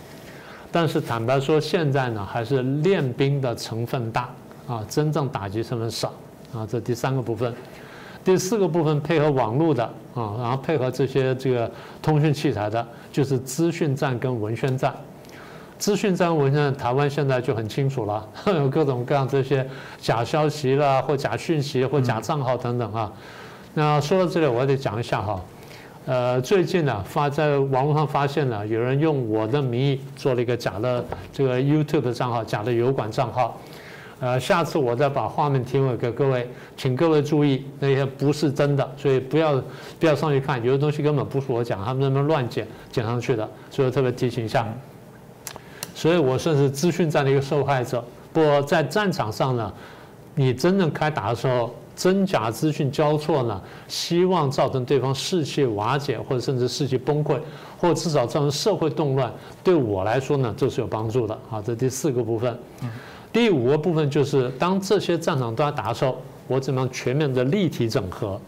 [0.72, 4.30] 但是坦白说，现在呢还是练兵的成分大
[4.68, 6.14] 啊，真正打击成分少
[6.54, 6.68] 啊。
[6.70, 7.54] 这第三个部分，
[8.24, 9.84] 第四个部分配合网络的
[10.14, 11.70] 啊，然后配合这些这个
[12.02, 14.94] 通讯器材的，就是资讯站跟文宣站。
[15.78, 23.12] 资讯站文现在台湾现在就很清楚了， 有各种各样这些假消息啦，或假讯息，或假账号等等啊。
[23.74, 25.42] 那说到这里，我得讲一下哈。
[26.06, 33.58] 呃，最近呢，发在网络上发现了有人用我的名义做了一个假的这个 YouTube 账号，假的油管账号。
[34.22, 39.60] 呃，下次我再把画面提供给各位，请各位注意，那些不是真的，所以不要
[40.00, 44.72] 不要上去看，有的东西根本不是我讲，他们那边乱剪剪上去的，所以特别提醒一下。
[45.96, 48.04] 所以我算是资讯战的一个受害者。
[48.32, 49.74] 不过在战场上呢，
[50.36, 57.40] 你真正开打的时候，真假资讯交错呢，希望造成对方士气瓦解，或者甚至士气崩溃，
[57.80, 61.36] 或至少造成社会动乱，对我来说呢，这是有帮助的。
[61.50, 62.56] 好，这第四个部分。
[63.34, 68.40] 第五个部分就是，当这些战场都要打的时候，我怎么样全面的立体整合？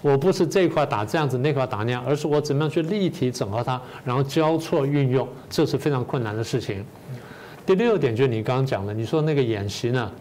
[0.00, 6.84] 我不是这块打这样子，那块打那样，而是我怎么样去立体整合它，然后交错运用，这是非常困难的事情。
[7.64, 10.12] 第六点就是你刚刚讲的，你说那个演习呢，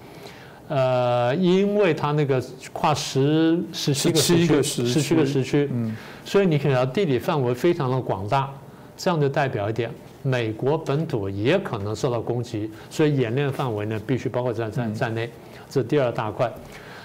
[0.69, 8.49] 呃，因为它那个跨十十七个时区，十七个时区，嗯，所以你看到地理范围非常的广大，
[8.95, 9.91] 这样就代表一点，
[10.23, 15.29] 美国本土也可能受到攻击，所以演练范围呢必须包括在在在内，
[15.69, 16.51] 这是第二大块。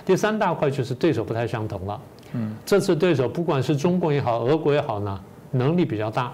[0.07, 2.01] 第三大块就是对手不太相同了。
[2.33, 6.33] 嗯，这次对手不管是中国也好，俄国也好呢，能力比较大，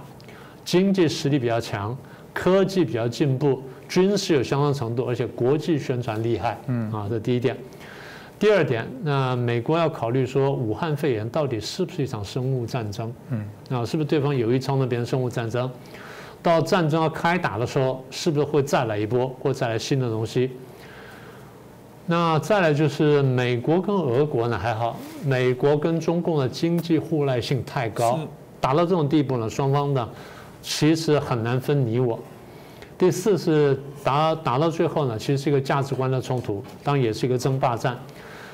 [0.64, 1.96] 经济实力比较强，
[2.32, 6.58] 科技比较进步，军事有相当程度，而且国际宣传厉害。
[6.66, 7.56] 嗯，啊，这第一点。
[8.38, 13.12] 第二点，那美国要考虑说，武汉肺炎到底是不是一场生物战争？
[13.30, 15.70] 嗯，啊，是不是对方有意操弄别人生物战争？
[16.44, 20.50] 到战争要开打的时候，是不是会再来一波，或再来新的东西？
[22.04, 28.20] 那再来就是美国跟俄国呢还好，美国跟中共的经济互赖性太高，
[28.60, 30.06] 打到这种地步呢，双方呢
[30.60, 32.20] 其实很难分你我。
[32.98, 37.98] 第四是打打到最后呢，其实是一个价值观的冲突，当然也是一个争霸战。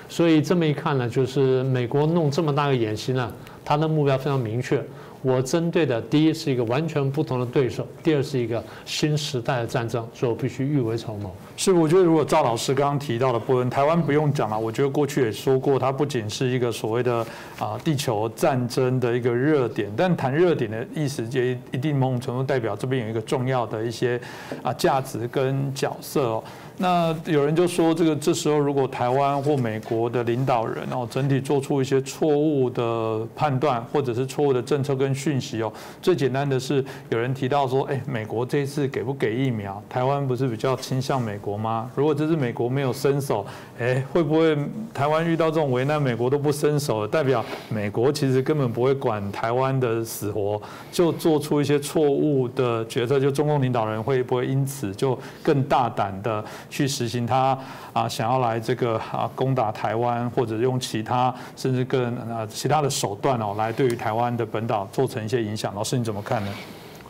[0.09, 3.33] 所以这么一看呢，就是美国弄这么大个演习呢，
[3.65, 4.81] 它的目标非常明确。
[5.23, 11.35] 我针对的第一是一个完全不同的对手，第二是一个新时代的战争，所以我必须预为筹谋。
[11.57, 14.59] 是，我觉得如果赵老师刚刚提到的部分，台湾不用讲了。
[14.59, 17.27] 我觉得过去也说过，它不仅是一个所谓的
[17.59, 24.19] 啊地球战争的一个热点，但谈热点的意思，也一定某种程度代表这边有一个重要的一些
[24.63, 26.45] 啊价值跟角色哦。
[26.83, 39.83] 那有人就说，这个这时候如果台湾或美国的领导人哦，整体做出一些错误的判断，或者是错误的政策跟讯息哦，最简单的是有人提到说，哎，美国这次给不给疫苗？
[39.91, 41.91] 台湾不是比较倾向美国吗？
[41.95, 43.45] 如果这次美国没有伸手，
[43.79, 44.57] 哎，会不会
[44.95, 50.59] 台湾遇到这种为难，美国都不伸手，代表美国其实根本不会管台湾的死活，
[50.91, 53.21] 就做出一些错误的决策？
[53.21, 56.43] 就中共领导人会不会因此就更大胆的？
[56.71, 57.59] 去实行他
[57.93, 65.75] 啊想要来这个啊攻打台湾，或者用其他甚至更啊其他的手段哦，来对于台湾的本岛造成一些影响。
[65.75, 66.53] 老师你怎么看呢？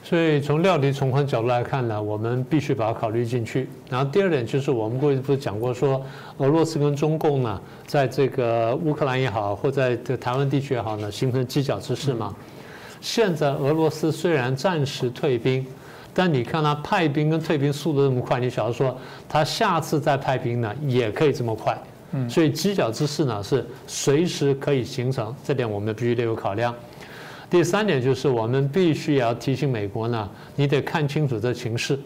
[0.02, 3.68] 所以从料敌从宽角度来看呢，我们必须把它考虑进去。
[3.88, 6.02] 然后第二点就是我们过去不是讲过说，
[6.38, 12.34] 俄罗斯跟中共呢，在这个乌克兰也好，或在这台湾地区也好呢，形成犄角之势嘛。
[13.00, 15.64] 现在俄罗斯虽然暂时退兵。
[16.12, 18.96] 但你看他派兵跟退兵速度这么快，你晓得说
[19.28, 21.76] 他下次再派兵呢也可以这么快，
[22.12, 26.74] 嗯，所以犄角之势呢是随时可以形成，这点我们必须得有考量。
[27.48, 31.98] 第三点就是我们必须也要提醒美国呢，你得看清楚这情势。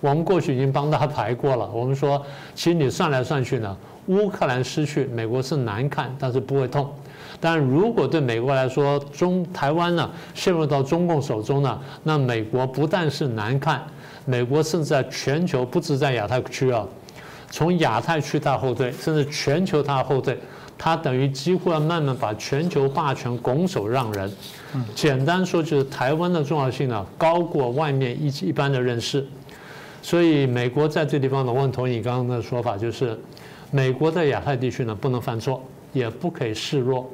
[0.00, 6.90] 我们过去已经帮他排过了，我们说其实你算来算去呢，乌克兰失去美国是难看，但是不会痛。
[7.40, 13.82] 但如果对美国来说，中台湾呢陷入到中共手中呢，那美国不但是难看，
[14.24, 16.84] 美国甚至在全球不止在亚太区啊，
[17.50, 20.36] 从亚太区它后退，甚至全球它后退，
[20.76, 24.32] 它等于几乎要慢慢把全球霸权拱手让人。
[24.94, 29.24] 简单说就是台湾的重要性呢高过外面一一般的认识，
[30.08, 33.14] 所以美国在这地方呢，我很同意你刚刚的说法，就是
[33.70, 37.06] 美国在亚太地区呢不能犯错，也不可以示弱。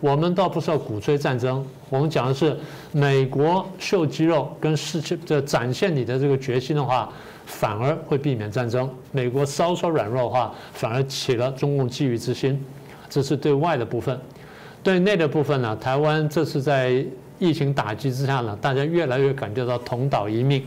[0.00, 2.56] 我们倒不是要鼓吹战争，我们讲的是
[2.90, 7.12] 美国秀肌肉跟世界这展现你的这个决心的话，
[7.44, 8.90] 反而会避免战争。
[9.12, 12.58] 美国稍稍软弱的话，反而起了中共觊觎之心。
[13.10, 14.18] 这是对外的部分，
[14.82, 15.76] 对内的部分呢？
[15.76, 17.04] 台湾这次在
[17.38, 20.64] 疫情打击之下呢，大家越来越感觉到同岛一命。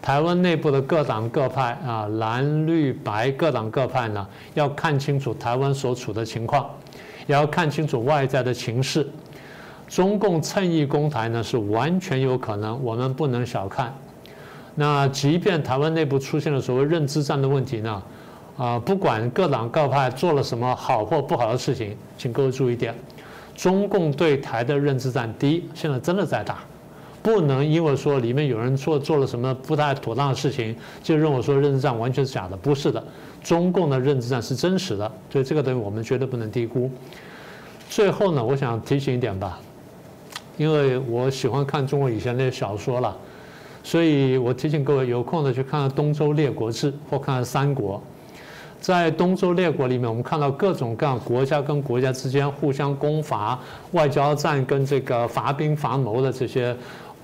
[0.00, 6.68] 台湾内部的各党各派啊，蓝绿白各党各派呢，要看清楚台湾所处的情况。
[7.26, 9.06] 也要看清楚外在的情势，
[9.86, 13.94] 中共趁意攻台呢是完全有可能，我们不能小看。
[14.74, 18.02] 那即便台湾内部出现了所谓认知战的问题呢，
[18.56, 22.94] 啊，不管各党各派做了什么好或不好的事情，请各位注意点，
[23.54, 26.60] 中共对台的认知战，第一，现在真的在打，
[27.22, 33.02] 不能因为说里面有人做做了什么不太妥当的事情，就认为说认知战完全是假的，不是的。
[33.42, 36.90] 中共的认知战是真实的，所以这个东西我们绝对不能低估。
[37.88, 39.58] 最后呢，我想提醒一点吧，
[40.56, 43.16] 因为我喜欢看中国以前那些小说了，
[43.82, 47.96] 所以我提醒各位有空的去看看《东周列国志》或看看《三国》。
[48.80, 53.58] 在东周列国里面，我们看到各种各样国家跟国家之间互相攻伐、
[53.90, 56.76] 外交战跟这个伐兵伐谋的这些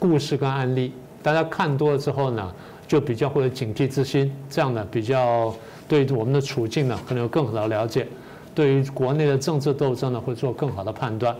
[0.06, 2.52] 故事跟案例，大家看多了之后呢，
[2.86, 5.54] 就比较会有警惕之心，这样呢比较。
[5.88, 8.04] 对我们的处境呢，可能有更好的了解；
[8.54, 11.34] 对于国内的政治斗争呢，会做更好的判断。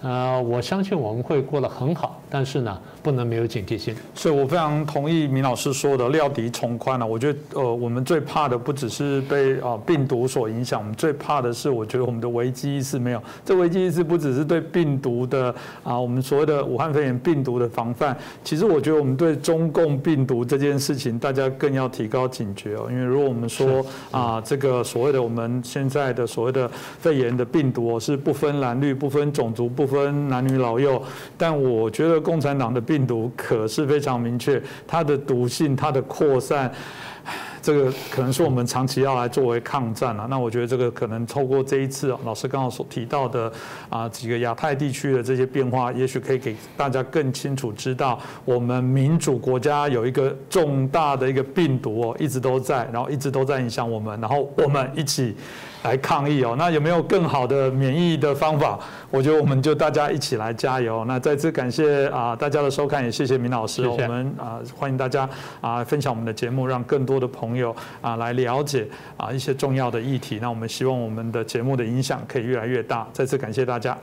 [0.00, 3.94] 呃，我相信我们会过得很好，但是呢，不能没有警惕性。
[4.14, 7.06] 所以我非常同意明老师说的，料敌从宽了。
[7.06, 13.22] 我觉得，呃，我们最怕的不只是被啊病毒所影响，我们最怕的是，我觉得我们的危机意识没有。
[13.44, 22.86] 这危机意识不只是对病毒的啊，我们所谓的武汉肺炎病毒的防范，其实我觉得我们对中共病毒这件事情，大家更要提高警觉哦。
[22.88, 31.02] 因为如果我们说啊，这个所谓的我们现在的所谓的肺炎的病毒哦，是不分蓝绿、不分种族、不分男女老幼，
[31.36, 36.72] 但我觉得共产党的病毒可是非常明确，它的毒性、它的扩散，
[37.60, 40.26] 这个可能是我们长期要来作为抗战啊。
[40.30, 43.52] 那我觉得这个可能透过这一次老师刚刚所提到的
[43.88, 55.36] 啊几个亚太地区的这些变化，也许可以给大家更清楚知道，我们民主国家有一个重大的一个病毒哦，一直都在，然后一直都在影响我们，然后我们一起。
[55.82, 58.78] 来抗疫哦，那有没有更好的免疫的方法？
[59.10, 61.04] 我觉得我们就大家一起来加油。
[61.06, 63.86] 那再次感谢啊大家的收看，也谢谢明老师。
[63.86, 65.28] 我们啊欢迎大家
[65.60, 70.38] 啊分享我们的节目，让更多的朋友啊来了解啊一些重要的议题。
[70.40, 73.06] 那我们希望我们的节目的影响可以越来越大。
[73.12, 73.98] 再次感谢大家。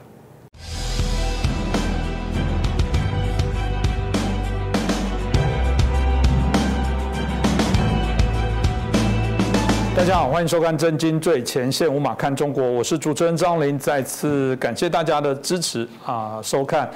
[10.00, 16.90] 大家好，欢迎收看《真金最前线》，无马看中国，我是主持人张林，再次感谢大家的支持啊，收看。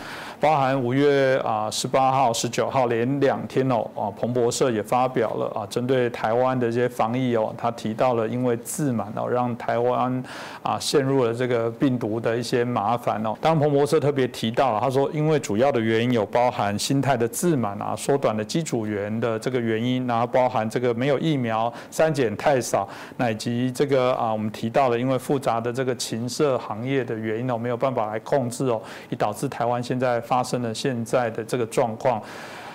[0.43, 10.21] 包含五月啊十八号、十九号连两天哦啊，彭博社也发表了啊，针对台湾的这些防疫哦，他提到了因为自满哦，让台湾
[10.61, 13.33] 啊陷入了这个病毒的一些麻烦哦。
[13.39, 30.21] 当，彭博社特别提到，他说因为主要的原因有包含心态的自满啊，缩短了机组员的这个原因，然后包含这个没有疫苗、三检太少，乃及这个啊我们提到了因为复杂的这个情色行业的原因哦，没有办法来控制哦，以导致台湾现在。
[30.33, 32.19] 发生了现在的这个状况。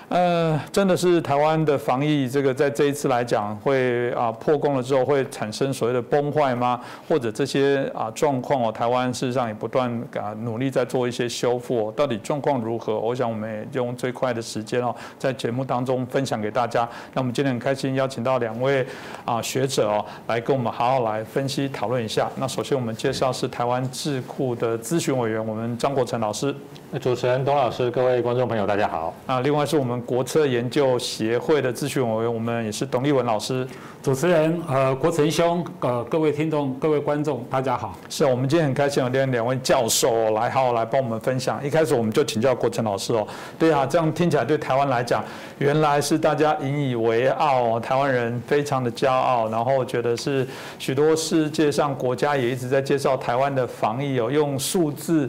[0.08, 6.80] 呃，真的是台湾的防疫，这个在这一次来讲，会啊破功了之后，会产生所谓的崩坏吗？
[7.06, 12.98] 或者这些啊状况哦，台湾事实上也不断啊努力在做一些修复，哦到底状况如何？
[12.98, 16.88] 我想我们也用最快的时间哦，在节目当中分享给大家。
[17.12, 18.86] 那我们今天很开心邀请到两位
[19.26, 22.30] 啊学者哦，来跟我们好好来分析讨论一下。
[22.36, 26.54] 那首先我们介绍是台湾智库的咨询委员，我们张国成老师。
[27.02, 29.12] 主持人董老师，各位观众朋友，大家好。
[29.26, 29.97] 啊，另外是我们。
[30.02, 33.66] 国策研究协会的咨询委员，我们也是董立文老师。
[34.00, 37.94] 主持人，呃，国成兄，呃，各位听众、各位观众，大家好。
[38.08, 41.62] 是我们今天很开心有两两位教授来，好好来帮我们分享。
[41.66, 43.26] 一开始我们就请教国成老师哦。
[43.58, 45.22] 对啊，这样听起来对台湾来讲，
[45.58, 50.46] 原来是大家引以为傲，台湾人非常的骄傲，然后觉得是
[50.78, 55.28] 许多世界上国家也一直在介绍台湾的防疫哦，用数字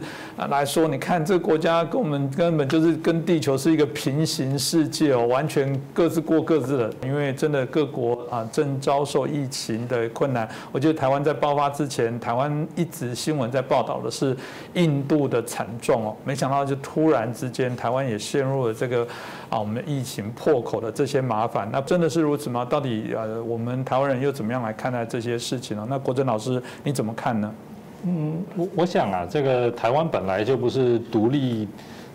[0.49, 6.93] 来说，你看这个国家跟我们根本就是跟地球是一个平行世界哦，完全各自过各自的。
[7.05, 8.45] 因为真的各国啊。
[8.51, 14.35] 正遭受疫情的困难，我觉得台湾在爆发之前，台湾一直新闻在报道的是
[14.73, 19.07] 印度的惨状哦，没想到就突然之间，台湾也陷入了这个
[19.49, 21.69] 啊，我们疫情破口的这些麻烦。
[21.71, 22.65] 那真的是如此吗？
[22.65, 25.85] 到底呃，我们台湾人又怎么样来看待这些事情呢？
[25.87, 27.53] 那国珍老师你怎么看呢？
[28.03, 31.67] 嗯，我我想啊，这个台湾本来就不是独立。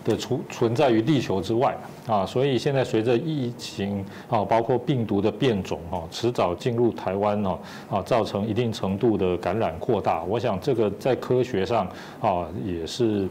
[0.05, 7.57] 的存存在于地球之外啊，所以现在随着疫情啊，包括病毒的变种啊，迟早进入台湾哦
[7.89, 10.23] 啊，造成一定程度的感染扩大。
[10.23, 11.87] 我想这个在科学上
[12.21, 13.27] 啊，也是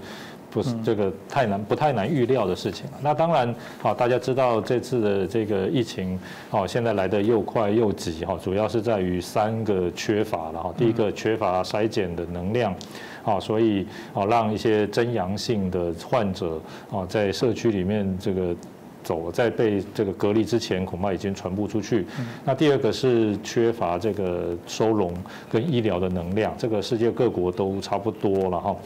[0.51, 2.87] 不是这个太难不太难预料的事情。
[3.01, 6.19] 那当然啊，大家知道这次的这个疫情
[6.51, 10.75] 哦，现在来的又快又急哈，主要是在于三个缺乏了哈。
[10.77, 12.75] 第一个缺乏筛检的能量。
[13.25, 16.61] 啊，所以啊，让一些真阳性的患者
[16.91, 18.55] 啊，在社区里面这个
[19.03, 22.07] 走，在被这个隔离之前，恐怕已经传播出去。
[22.45, 25.13] 那第二个是缺乏这个收容
[25.51, 28.77] 跟医疗的能量，这个世界各国都差不多了哈。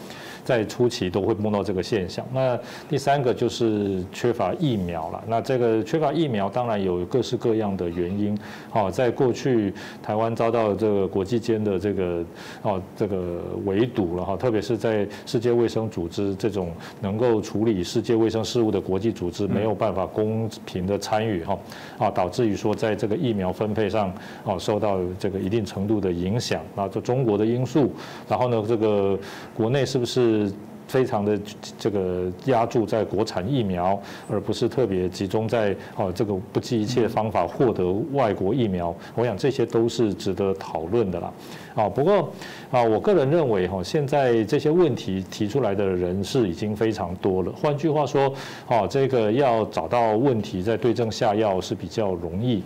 [0.48, 2.24] 在初期都会碰到这个现象。
[2.32, 2.58] 那
[2.88, 5.22] 第三个就是缺乏疫苗了。
[5.28, 8.34] 那这个缺乏疫苗，当然有各式各样的原因。
[8.70, 12.24] 好，在过去台湾遭到这个国际间的这个
[12.62, 21.58] 哦这个围堵了哈，特别是在世界卫生组织这种能够处理世界卫生事务的国际组织没有办法公平的参与哈
[21.98, 24.10] 啊，导致于说在这个疫苗分配上
[24.44, 26.62] 哦受到这个一定程度的影响。
[26.74, 27.92] 那这中国的因素，
[28.26, 29.18] 然后呢这个
[29.54, 30.37] 国内是不是？
[30.46, 30.54] 是
[30.88, 31.38] 非常的
[31.78, 38.92] 这个压注在国产疫苗，而不是特别集中在哦这个不计一切方法获得外国疫苗。
[39.14, 41.32] 我想这些都是值得讨论的啦。
[41.74, 42.28] 啊，不过
[42.72, 47.52] 啊，我个人认为哈，现在这些问题提出来的人是已经非常多了。
[47.52, 48.32] 换句话说，
[48.66, 52.62] 哦，这个要找到问题再对症下药是比较容易。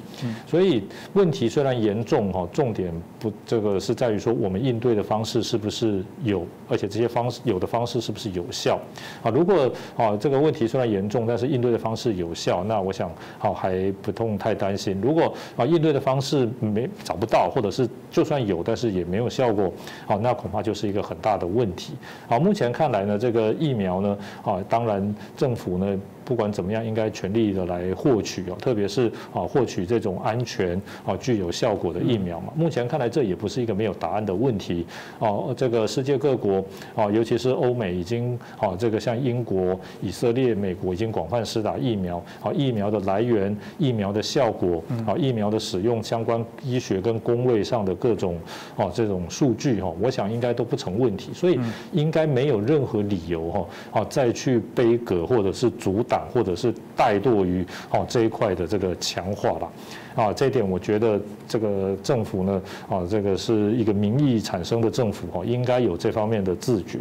[0.47, 0.83] 所以
[1.13, 8.81] 问题虽然严重哈，重点不这个是在于说我们应对的方式是不是有，而且这些方式有的方式是不是有效。
[9.23, 14.99] 啊，如果啊这个问题虽然严重，但是应对的方式有效，那我想好还不用太担心。
[15.03, 19.73] 如果啊应对的方式没找不到，或者是就算有，但是也也没有效果，
[20.07, 21.95] 好，那恐怕就是一个很大的问题。
[22.29, 32.53] 好，目前看来呢，这个疫苗呢，啊，当然政府呢不管怎么样，应该全力的来获取哦，特别是啊获取这种安全啊具有效果的疫苗嘛。
[32.57, 34.87] 目前看来，这也不是一个没有答案的问题
[35.19, 35.55] 哦。
[35.57, 36.65] 这个世界各国
[36.95, 48.39] 啊，尤其是欧美，已经啊这个像英国、以色列、美国已经广泛施打疫苗啊，疫苗的来源、疫苗的效果啊，疫苗的使用相关医学跟工位上的各种
[48.77, 51.59] 啊这种数据哈，我想应该都不成问题，所以
[51.93, 53.67] 应该没有任何理由哈
[54.01, 59.73] 啊再去背葛或者是阻挡或者是怠惰于哦这一块的这个强化了。
[60.15, 66.99] 啊，这一点我觉得这个政府呢，啊，这个是一个民意产生的政府哈，应该有这方面的自觉。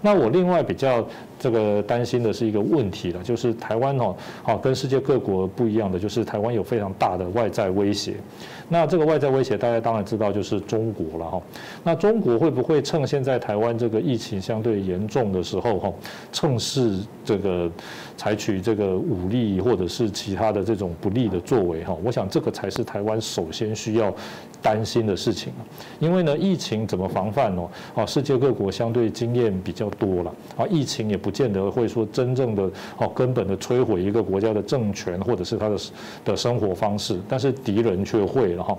[0.00, 1.04] 那我另外比较
[1.38, 8.14] 这个担心的是一个问题了，就是台湾哦，啊跟世界各国不一样的，就是台湾有非常大的外在威胁。
[8.68, 11.42] 那这个外在威胁大家当然知道就是中国了哈。
[11.82, 15.92] 那中国会不会趁现在台湾这个疫情相对严重的时候哈，
[16.32, 17.70] 趁势这个
[18.16, 21.96] 采取这个武力或者是其他的这种不利的作为哈？
[22.02, 24.12] 我想这个才是台湾首先需要
[24.64, 25.52] 担心的事情
[26.00, 27.70] 因为呢，疫情怎么防范哦？
[27.94, 29.84] 啊，世界各国相对经验比较。
[29.94, 35.76] 多了啊，疫情也不见得会说真正的哦根本的摧毁一个国家的政权或者是他的
[36.24, 38.76] 的生活方式，但是敌人却会了哈。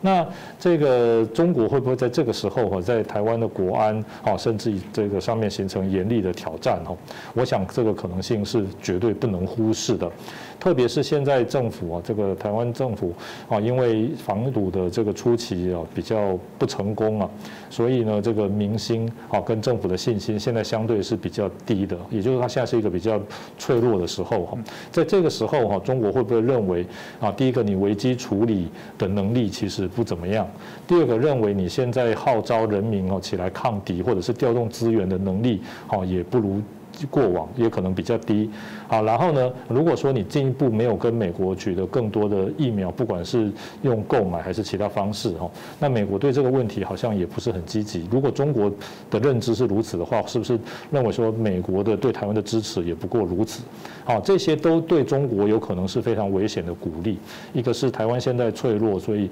[0.00, 0.26] 那
[0.58, 6.96] 这个中国会不会在这个时候哈，在台湾的国安啊，甚至这个上面形成严厉的挑战哈？
[7.34, 10.10] 我想这个可能性是绝对不能忽视的。
[10.58, 13.14] 特别是现在政府啊，这个台湾政府
[13.48, 17.28] 啊，因为防堵的这个初期啊比较不成功啊，
[17.68, 23.20] 所以呢，这个民心啊跟政府的信心现在相对是比较低的，也就是它现在是一个比较
[23.58, 24.56] 脆弱的时候哈。
[24.92, 26.86] 在这个时候哈，中国会不会认为
[27.18, 30.48] 啊，第一个你危机处理的能力其实不怎么样，
[30.86, 36.62] 第二个认为你现在号召人民哦起来抗敌或者是调动资源的能力哦也不如。
[37.10, 38.48] 过往也可能比较低，
[38.88, 43.50] 好，然后呢，如果说你进一步没有跟美国取得更多的疫苗，不管是
[43.82, 48.06] 用购买还是其他方式哈，那美国对这个问题好像也不是很积极。
[48.10, 48.70] 如果中国
[49.10, 50.58] 的认知是如此的话，是不是
[50.90, 53.62] 认为说美国的对台湾的支持也不过如此？
[54.04, 57.18] 好，这些都对中国有可能是非常危险的鼓励。
[57.52, 59.28] 一个是台湾现在脆弱，所以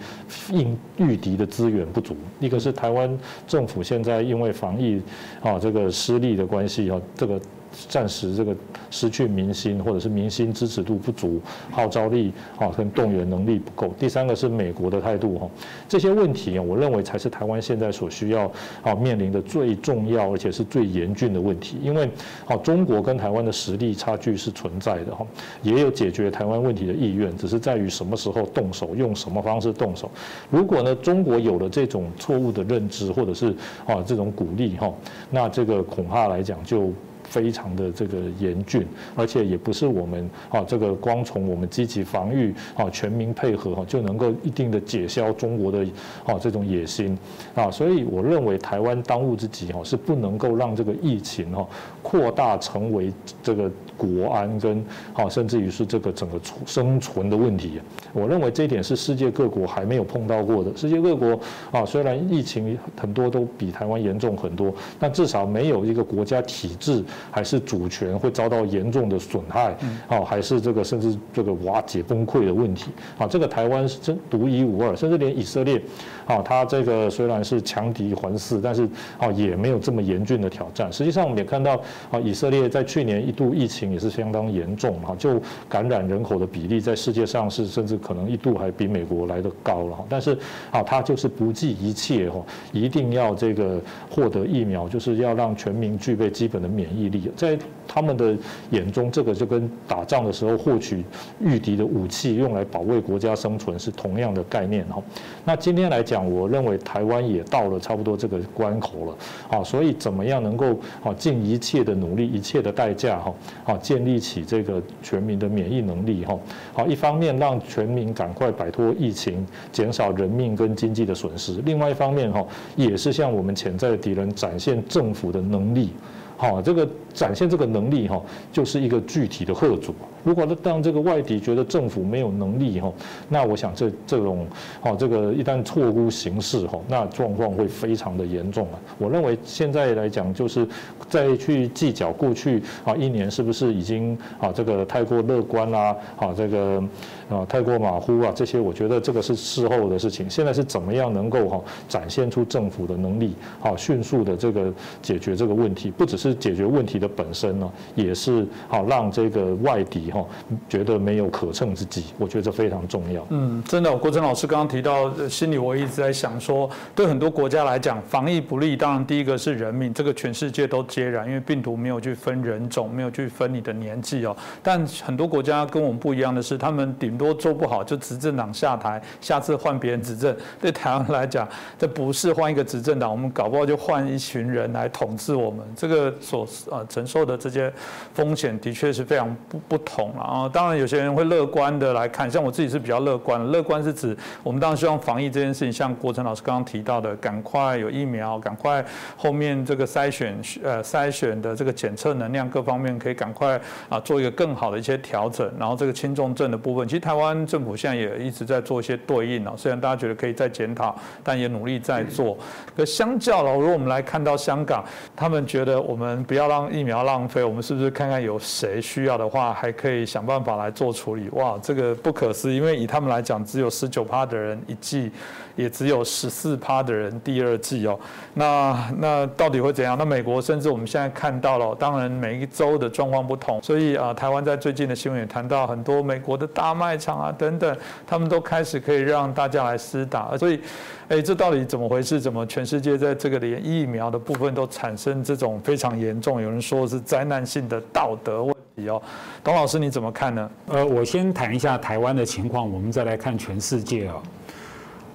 [0.51, 5.01] 应御敌的资源不足；一个是台湾政府现在因为防疫
[5.43, 7.41] 啊这个失利的关系啊，这个。
[7.89, 8.55] 暂时这个
[8.91, 13.95] 失去民心，或者是民心支持度不足，号召力啊跟动员能力不够。
[13.99, 15.51] 第三个是美国的态度哈，
[15.89, 18.51] 这些问题啊，我认为才是台湾现在所需要
[18.83, 21.77] 啊面临的最重要而且是最严峻的问题。
[21.83, 22.09] 因为
[22.47, 25.27] 啊中国跟台湾的实力差距是存在的哈，
[25.63, 30.11] 也有解决台湾问题的意愿，只是在于什么时候动手，用什么方式动手。
[30.51, 33.55] 如果呢中国有了这种错误的认知，或者是
[33.87, 34.93] 啊这种鼓励哈，
[35.31, 36.93] 那这个恐怕来讲就。
[37.35, 45.85] 非常的这个严峻，而且也不是我们啊，这个光从我们积极防御啊，全民配合哈，就能够一定的解消中国的
[46.25, 47.19] 啊这种野心。
[47.57, 51.67] 啊，所以我认为台湾当务之急哈，是不能够让这个疫情哈
[52.05, 53.13] 扩大成为
[53.43, 57.81] 这个国安跟啊，甚至于是这个整个生存的问题。
[58.13, 60.71] 我认为这一点是世界各国还没有碰到过的。
[60.77, 61.39] 世界各国
[61.71, 67.03] 啊，虽然疫情很多都比台湾严重很多，但至少没有一个国家体制。
[67.31, 69.77] 还是主权会遭到严重的损害，
[70.07, 75.81] 啊，还是这个甚至这个瓦解崩溃的问题，啊，这个台湾是真独一无二，甚至连以色列，
[76.27, 78.89] 啊，它这个虽然是强敌环伺，但是
[79.19, 80.93] 啊也没有这么严峻的挑战。
[80.93, 81.75] 实际上我们也看到，
[82.11, 90.37] 啊，以色列在去年一度疫情也是相当严重，哈，就感染人口的比例在世界上是甚至可能一度还比美国来的高了，但是
[90.73, 93.81] 啊，他就是不计一切，哈，一定要这个
[94.11, 97.05] 获得疫苗，就是要让全民具备基本的免疫。
[97.09, 98.35] 力在他们的
[98.71, 101.05] 眼中，这个就跟打仗的时候获取
[101.39, 105.03] 御敌的武器，用来保卫国家生存是同样的概念哈。
[105.45, 109.17] 那今天来讲，我认为台湾也到了差不多这个关口了
[109.51, 110.73] 啊，所以怎么样能够
[111.05, 113.35] 啊尽一切的努力，一切的代价哈
[113.67, 116.39] 啊建立起这个全民的免疫能力哈。
[116.73, 122.47] 好，一方面让全民赶快摆脱疫情，减少人命跟经济的损失；另外一方面哈，
[122.77, 125.91] 也是向我们潜在的敌人展现政府的能力。
[126.37, 128.21] 好，这个展现这个能力哈，
[128.53, 129.95] 就是一个具体的贺主。
[130.25, 132.93] 如果让这个外敌觉得政府没有能力哈，
[133.29, 134.45] 那我想这这种
[134.83, 138.81] 哦，这个一旦错估形势哈，那状况会非常的严重啊。
[138.99, 140.67] 我认为现在来讲，就是
[141.09, 146.83] 再去计较过去啊一年是不是已经啊这个太过乐观啦，啊这个
[147.29, 150.29] 啊太过马虎啊这些，我觉得这个是事后的事情。
[150.29, 156.25] 现在是怎么样能够哈展现出政府的能力，好迅速的这个解决这个问题，不只是。
[156.25, 160.25] 是解决问题的本身呢，也是好让这个外敌哈
[160.69, 162.05] 觉得没有可乘之机。
[162.19, 163.27] 我觉得这非常重要。
[163.31, 174.37] 嗯，真的，郭真老师刚刚提到，心里我一直在想说，对很多国家来讲，防疫不利，当然第一个是人命，这个全世界都皆然，因为病毒没有去分人种，没有去分你的年纪哦。
[174.63, 180.35] 但很多国家跟我们不一样的是，他们顶多做不好就执政党下台，下次换别人执政。
[180.61, 181.49] 对台湾来讲，
[181.79, 185.65] 这不是换一个执政党，我们搞不好就换一群人来统治我们。
[185.77, 187.73] 这个所呃承受的这些
[188.13, 190.49] 风险的确是非常不不同啊。
[190.53, 193.45] 当然有些人会乐观的来看，像我自己是比较乐观。
[193.51, 198.85] 乐观是指我们当然希望防疫这件事情，像国成老师刚刚提到的，赶快有疫苗，赶快
[199.17, 205.51] 后面这个筛选呃筛选的这个检测能量各方面可以赶快啊做一个更好的一些调整。
[205.59, 209.53] 然后这个轻重症的部分，其实台湾政府现在也一直在做一些对应啊。
[209.57, 212.37] 虽然大家觉得可以再检讨，但也努力在做。
[212.77, 214.85] 可相较了，如果我们来看到香港，
[215.15, 221.29] 他们觉得我们不要让疫苗浪费，我们是不是看看有谁需要的话，还可以可以想办法来做处理？
[221.31, 225.09] 哇，这个不可思议，因为以他们来讲，只有十九趴的人一季，
[225.55, 227.97] 也只有十四趴的人第二季哦。
[228.35, 229.97] 那那到底会怎样？
[229.97, 240.59] 那美国甚至我们现在看到了，当然每一周的状况不同，所以啊，台湾在最近的新闻也谈到很多美国的大卖场啊等等，他们都开始可以让大家来施打，所以。
[241.07, 242.19] 哎，这到底怎么回事？
[242.19, 246.41] 怎么全世界在这个连疫苗的部分都产生这种非常严重？
[246.41, 249.01] 有人说是灾难性的道德问题哦。
[249.43, 250.51] 董老师你怎么看呢？
[250.67, 254.23] 呃，我先谈一下台湾的情况，我们再来看全世界哦。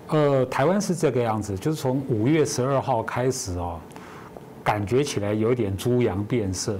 [0.09, 3.79] 呃，台湾是这个样子，就是从五月十二号开始哦，
[4.63, 6.79] 感觉起来有点猪羊变色。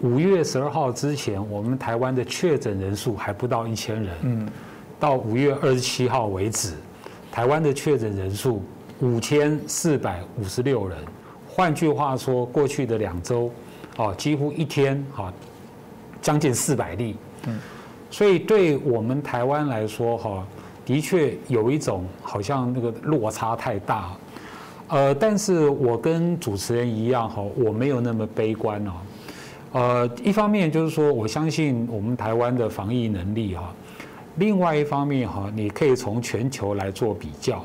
[0.00, 4.14] 五月十二号之前，我们台湾的确诊人数还不到一千人。
[4.22, 4.48] 嗯。
[5.00, 6.74] 到五月二十七号为止。
[7.30, 8.62] 台湾的确诊人数
[9.00, 10.96] 五千四百五十六人，
[11.48, 13.50] 换句话说，过去的两周，
[13.96, 15.32] 哦，几乎一天哈，
[16.24, 17.14] 将近四百例。
[17.46, 17.60] 嗯，
[18.10, 20.42] 所以对我们台湾来说哈，
[20.86, 24.10] 的确有一种好像那个落差太大。
[24.88, 28.92] 呃，但是我跟主持人一样哈，我没有那么悲观哦。
[29.72, 33.74] 呃，一方面就是说，我相信我们台湾的防疫能力哈。
[34.36, 37.62] 另外一方面哈，你可以从全球来做比较。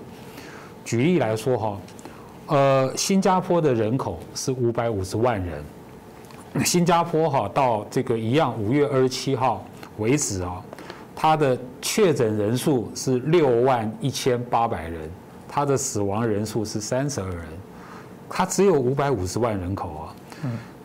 [0.84, 1.78] 举例来说哈，
[2.48, 5.64] 呃，新加坡的人口是五百五十万人，
[6.66, 9.64] 新加坡哈到这个一样五月二十七号
[9.98, 10.62] 为止啊，
[11.16, 15.10] 它的确诊人数是六万一千八百人，
[15.48, 17.46] 它的死亡人数是三十二人，
[18.30, 20.16] 它只有五百五十万人口啊。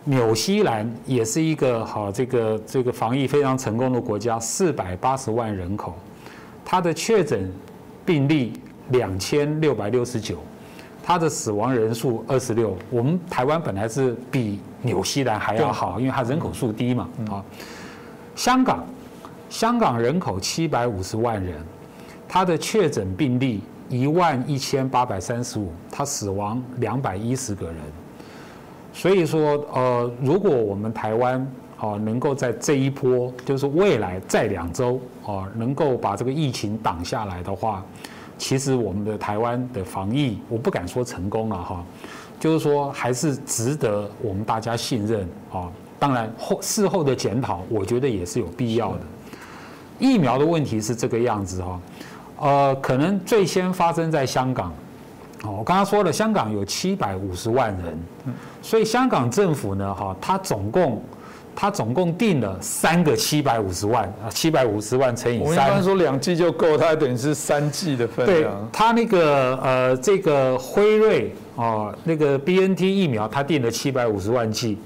[0.07, 5.95] 纽西兰也是一个好这个这个防疫非常成功的国家，四百八十万人口，
[6.63, 7.51] 它的确诊
[8.05, 8.53] 病例
[8.91, 10.37] 两千六百六十九，
[11.05, 12.77] 它的死亡人数二十六。
[12.91, 17.45] 我们台湾本来是比纽西兰还要好，因为它人口数低嘛啊。
[18.35, 18.85] 香港，
[19.51, 21.55] 香港人口七百五十万人，
[22.27, 27.77] 它的确诊病例一万一千八百三十五，它死亡两百一十个人。
[28.93, 31.47] 所以说，呃，如果我们台湾
[31.79, 37.85] 啊能够在这一波，就是未来再两周啊，能够把这个疫情挡下来的话，
[38.37, 41.85] 其实我们的台湾的防疫，我不敢说成功了哈，
[42.39, 45.71] 就是说还是值得我们大家信任啊。
[45.99, 49.01] 当然后事后的检讨，我觉得也是有必要的。
[49.99, 51.81] 疫苗的问题是这个样子哈，
[52.41, 54.73] 呃，可能最先发生在香港。
[55.45, 57.99] 哦，我刚刚说了，香港有七百五十万人，
[58.61, 61.03] 所以香港政府呢，哈，它总共，
[61.57, 65.47] 它总共定了三个七百五十万啊，七百五十万乘以三。
[65.47, 68.43] 我一般说两剂就够，它等于是三季的分量。
[68.43, 74.79] 对，他那个呃，这个辉瑞哦，那个 B N T 疫苗，他定了七百五十万剂。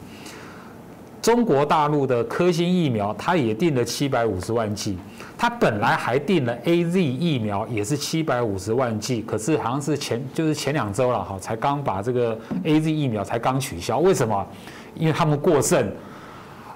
[1.22, 4.96] 中国大陆的科兴疫苗，他也定了七百五十万剂。
[5.36, 13.98] 他本来还定了 A Z 疫苗，也是七百五十万剂，可是好像是前就是前两周了哈，才刚把这个 A Z 疫苗才刚取消。
[13.98, 14.46] 为什么？
[14.94, 15.90] 因为他们过剩。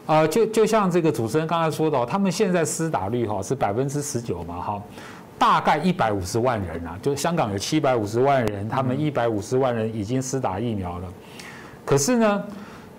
[0.07, 4.83] 啊，就就像这个主持人刚才说的，他们现在施打率哈是百分之十九嘛哈，
[5.39, 11.09] 大概一百五十万人啊，就香港有七百五十万人，他们一百五十万人已经施打疫苗了。
[11.85, 12.43] 可是呢，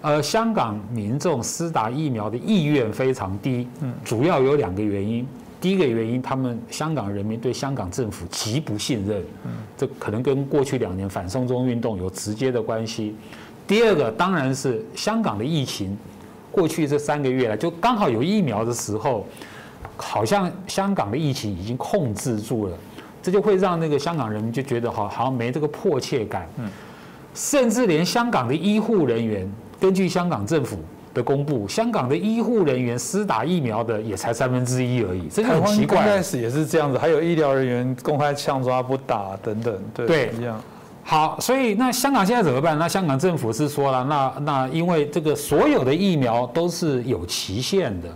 [0.02, 5.28] 呃，香港民众施打疫苗的意愿非常低，嗯，主要有两个原因。
[5.60, 9.24] 第一个原因，他们香港人民对香港政府极不信任，
[9.78, 13.16] 这可能跟过去两年反送中运动有直接的关系。
[13.66, 15.98] 第二个当然是香港的疫情，
[16.54, 19.26] 过去这三个月来就刚好有疫苗的时候，
[19.98, 22.78] 好像香港的疫情已经控制住了，
[23.24, 26.70] 这就会让那个香港人民就觉得好好像没这个迫切感，嗯
[27.34, 30.78] 甚至连香港的医护人员根据香港政府
[31.16, 35.98] 的公布，香港的医护人员施打疫苗的也才三分之一而已，这就很奇怪。
[35.98, 40.62] 刚开始也是这样子，还有医疗人员公开呛抓不打等等，对，一样。
[41.06, 42.80] 好，所以那香港现在怎么办？
[42.80, 48.08] 那香港政府是说了，那那因为这个所有的疫苗都是有期限的，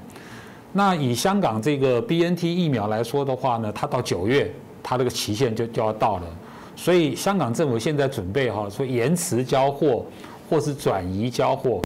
[0.72, 4.50] 那以香港这个 B N T 疫苗来说的话呢，它到九月，
[4.82, 6.24] 它这个期限就就要到了，
[6.78, 10.06] 所以香港政府现在准备哈，说延迟交货，
[10.50, 11.82] 或是转移交货，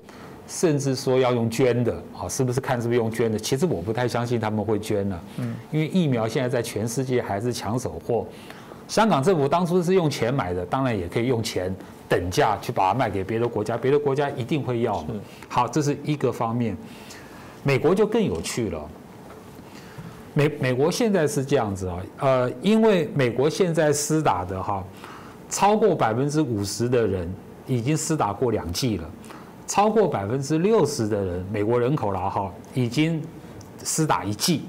[0.48, 3.40] 甚至说要用捐的，啊，是不是看是不是用捐的？
[3.40, 8.28] 其实我不太相信他们会捐了，嗯，因为疫苗现在在全世界还是抢手货。
[8.92, 11.74] 香港政府当初是用钱买的，当然也可以用钱
[12.10, 15.02] 等价去把它卖给别的国家，别的国家一定会要。
[15.48, 16.76] 好，这是一个方面。
[17.64, 18.86] 美国就更有趣了。
[20.34, 24.84] 美美国现在是这样子啊，呃，因为美国现在施打的哈，
[25.50, 27.34] 超过百分之五十的人
[27.68, 29.10] 已经施打过两剂了，
[29.68, 33.24] 超过百分之六十的人，美国人口了哈，已经
[33.86, 34.64] 施打一剂。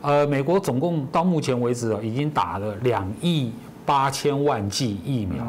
[0.00, 3.52] 呃，美国总共到目前为止啊，已经打了两亿
[3.84, 5.44] 八千万剂疫苗，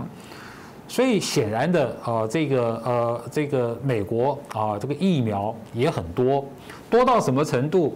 [0.88, 6.43] 所以显然的，呃，这个呃，这个美国啊，这个疫苗也很多，
[6.89, 7.95] 多到什么程度？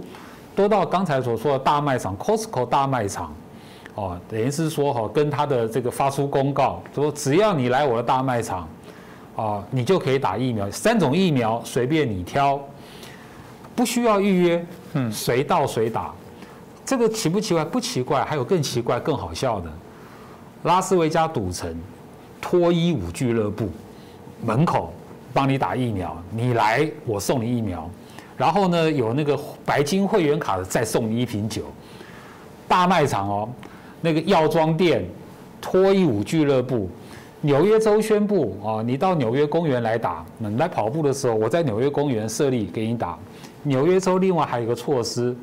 [0.55, 3.33] 多到刚才所说的大卖场，Costco 大卖场，
[3.95, 8.67] 哦，等于是说哈，跟他的这个发出公告，说只要你来我的大卖场，
[9.35, 12.59] 啊，你就可以打疫苗，三种疫苗随便你挑，
[13.75, 16.13] 不需要预约，嗯，随到随打。
[16.85, 17.63] 这个奇不奇怪？
[17.63, 19.71] 不奇怪，还有更奇怪、更好笑的，
[20.63, 21.73] 拉斯维加赌城
[22.41, 23.69] 脱衣舞俱乐部
[24.45, 24.93] 门口
[25.31, 27.89] 帮你打疫苗，你来我送你疫苗，
[28.35, 31.63] 然后呢有那个白金会员卡的再送你一瓶酒。
[32.67, 33.49] 大卖场哦，
[34.01, 35.05] 那个药妆店
[35.61, 36.89] 脱衣舞俱乐部，
[37.39, 43.17] 纽约州宣布啊，你到纽约公园来打，你来跑步的时候，我在纽约公园设立给你打。
[43.61, 45.33] 纽约州另外还有一个措施。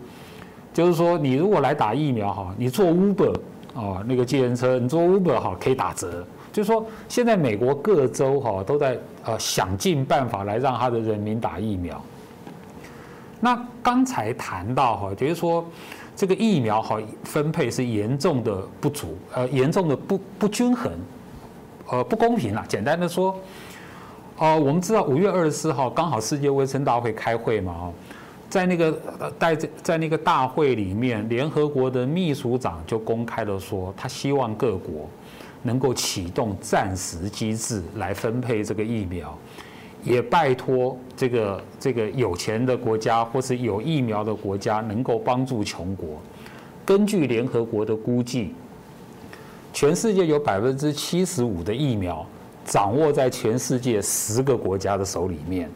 [0.72, 3.34] 就是说，你如果来打疫苗哈，你坐 Uber
[3.74, 6.24] 啊，那个接人车，你坐 Uber 哈可以打折。
[6.52, 12.00] 就是说，现在美国各州哈都在呃想尽办法来让他的人民打疫苗。
[13.40, 15.64] 那刚才谈到哈，就是说
[16.14, 20.92] 这个疫苗哈分配是严重的不足，呃，严重的不不均衡，
[21.88, 22.64] 呃，不公平了。
[22.68, 23.36] 简单的说，
[24.38, 27.92] 哦，我们知道五月二十四号刚好世界卫生大会开会嘛，哦。
[28.50, 29.00] 在那个
[29.38, 35.08] 在在那个大会里面，联合国的秘书长就公开的说，他希望各国
[35.62, 39.38] 能够启动暂时机制来分配这个疫苗，
[40.02, 46.20] 也拜托这个这个有钱的国家或是有疫苗的国家能够帮助穷国。
[46.84, 48.52] 根据联合国的估计，
[49.72, 52.26] 全世界有百分之七十五的疫苗
[52.64, 55.70] 掌握在全世界十个国家的手里面。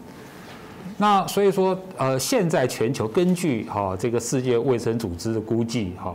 [0.96, 6.14] 那所以说，呃，现在全球根据哈这个世界卫生组织的估计哈，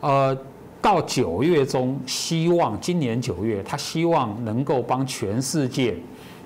[0.00, 0.38] 呃，
[0.82, 5.96] 到九月中，希望今年九月，他希望能够帮全世界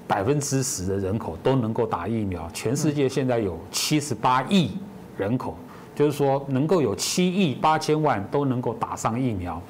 [0.06, 2.48] 百分之十的人口都能够打疫苗。
[2.54, 4.70] 全世界现在有七十八亿
[5.18, 5.56] 人口，
[5.96, 9.60] 就是说能够有七亿八千万都能够打上疫苗，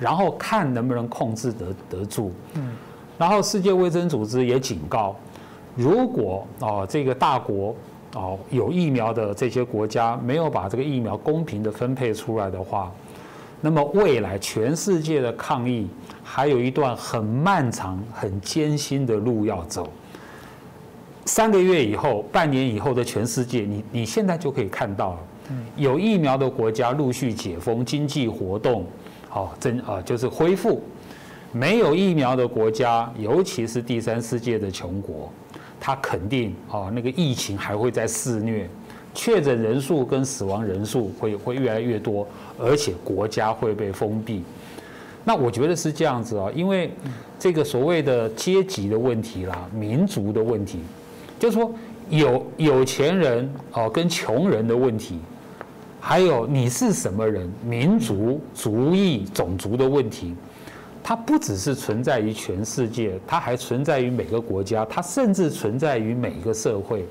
[0.00, 2.32] 然后看能不能控制得得住。
[2.54, 2.72] 嗯，
[3.16, 5.14] 然后世界卫生组织也警告。
[5.76, 7.74] 如果啊，这个大国
[8.14, 12.92] 哦有疫苗的这些国家没有把这个疫苗公平的分配出来的话，
[13.60, 15.88] 那么未来全世界的抗疫
[16.22, 19.88] 还有一段很漫长、很艰辛的路要走。
[21.24, 25.18] 三个月以后、半年以后的全世界，你你现在就可以看到了，
[25.74, 28.84] 有疫苗的国家陆续解封经济活动，
[29.28, 30.78] 好真啊就是恢复；
[31.50, 35.32] 没有疫苗的国家，尤其是第三世界的穷国。
[35.86, 38.66] 他肯定啊，那个疫情还会在肆虐，
[39.12, 42.26] 确诊人数跟死亡人数会会越来越多，
[42.58, 44.42] 而且国家会被封闭。
[45.24, 46.90] 那我觉得是这样子啊，因为
[47.38, 50.78] 这个所谓的阶级的问题啦，民族的问题，
[51.38, 51.70] 就是说
[52.08, 55.20] 有有钱人哦跟穷人的问题，
[56.00, 60.34] 还有你是什么人，民族、族裔、种族的问题。
[61.06, 67.04] 它不只是存在于全世界，它还存在于每个国家，它甚至存在于每一个社会。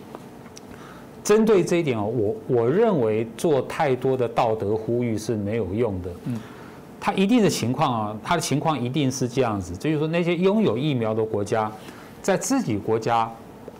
[1.23, 6.09] 针对这一点哦，我我认为做太多的道德呼吁是没有用的。
[6.25, 6.39] 嗯，
[6.99, 11.71] 它一定的情况啊，它的情况一定是这样子，就是说那些拥有疫苗的国家，
[12.19, 13.31] 在自己国家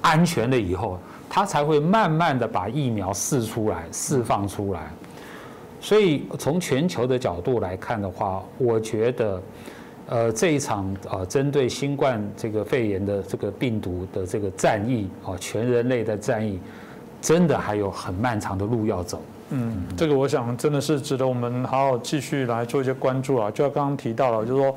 [0.02, 4.92] 安全了以后，它才会慢慢的把疫苗试出来、释放出来。
[5.82, 9.42] 所以从全球的角度来看的话，我觉得。
[10.08, 16.60] 呃，这一场啊，针对新冠这个肺炎的这个病毒的这个战役啊，全人类的战役，
[17.22, 19.22] 真的还有很漫长的路要走。
[19.50, 23.50] 嗯，这个我想真的是值得我们好好继续来做一些关注啊。
[23.52, 24.76] 就像刚刚提到了，就是说。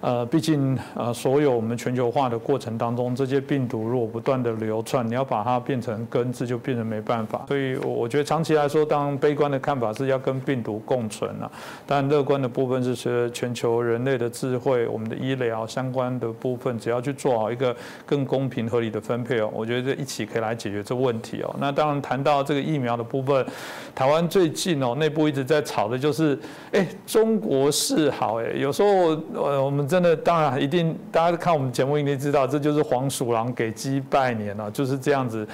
[0.00, 7.44] 呃，毕竟呃，所有我们全球化的过程当中，这些病毒如果不断的流窜，你要把它变成根治，就变成没办法。
[7.48, 11.50] 所以我我觉得长期来说，当悲观的看法是要跟病毒共存啊，
[11.84, 17.74] 但乐观的部分是说全球人类的智慧，我们的医疗相关的部分，只要去做好一个
[18.06, 21.52] 更公平合理的分配哦，我觉得这一起可以来解决这问题哦。
[21.58, 23.44] 那当然谈到这个疫苗的部分，
[23.96, 26.38] 台湾最近哦内部一直在吵的就是，
[26.70, 28.88] 哎，中国是好哎，有时候
[29.34, 29.87] 呃我们。
[29.88, 35.48] 真的，当然一定，大家看我们节目一定知道，这就是黄鼠狼给鸡拜年了，就是这样子。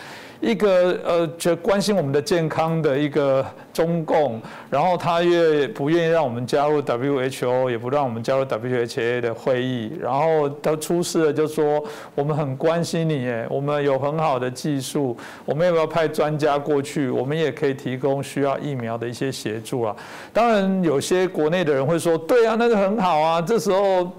[0.44, 4.38] 一个呃，就关心我们的健康的一个中共，
[4.68, 11.82] 然后他越不愿意让我们加入 WHO，也不让我们加入 WHA 的会议，然后他出事了，就说
[12.14, 15.16] 我们很关心你，哎，我们有很好的技术，
[15.46, 17.08] 我们要不要派专家过去？
[17.08, 19.96] 我们也可以提供需要疫苗的一些协助啊。
[20.30, 23.40] 当然，有些国内的人会说，对啊，那个很好啊。
[23.40, 24.12] 这时候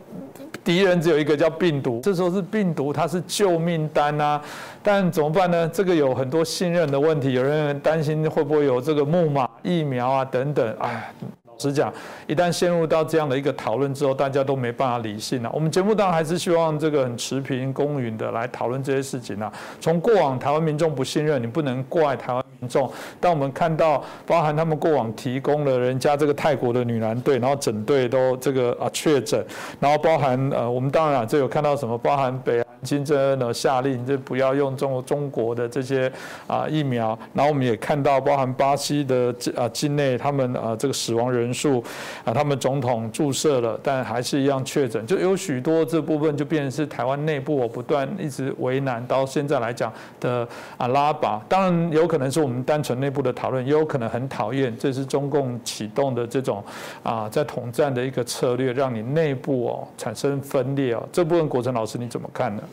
[0.66, 4.42] 敌人只有一个叫病毒，这时候是病毒，它是救命单啊。
[4.82, 5.70] 但怎么办呢？
[5.70, 10.76] 这个有很多信任的问题，有人担心会不会有这个木马疫苗啊等等。
[10.80, 11.14] 哎，
[11.58, 11.94] 实讲，
[12.28, 15.50] 一旦陷入到这样的一个讨论之后，大家都没办法理性了。
[15.54, 19.52] 我们节目当然还是希望这个很持平公允的来讨论这些事情啊。
[19.80, 22.92] 从过往台湾民众不信任，你不能怪台湾民众。
[23.20, 29.44] 当我们看到包含他们过往提供了人家这个泰国的女篮队，然后整队都这个啊确诊，
[29.80, 32.64] 然后包含呃我们当然这有看到什么，包含北。
[32.82, 36.12] 金正恩呢下令就不要用中中国的这些
[36.46, 41.84] 啊疫苗，然后我们也看到包含巴西的啊境内他们啊这个死亡人人数
[42.24, 56.64] 啊，他们总统注射了，但还是一样确诊，就有许多这部分就变成是台湾内部我不断一直为难，到现在来讲的啊拉拔，当然有可能是我们单纯内部的讨论，也有可能很讨厌，这是中共启动的这种
[57.04, 62.64] 啊在统战的一个策略，让你内部哦产生分裂哦，这部分国成老师你怎么看呢？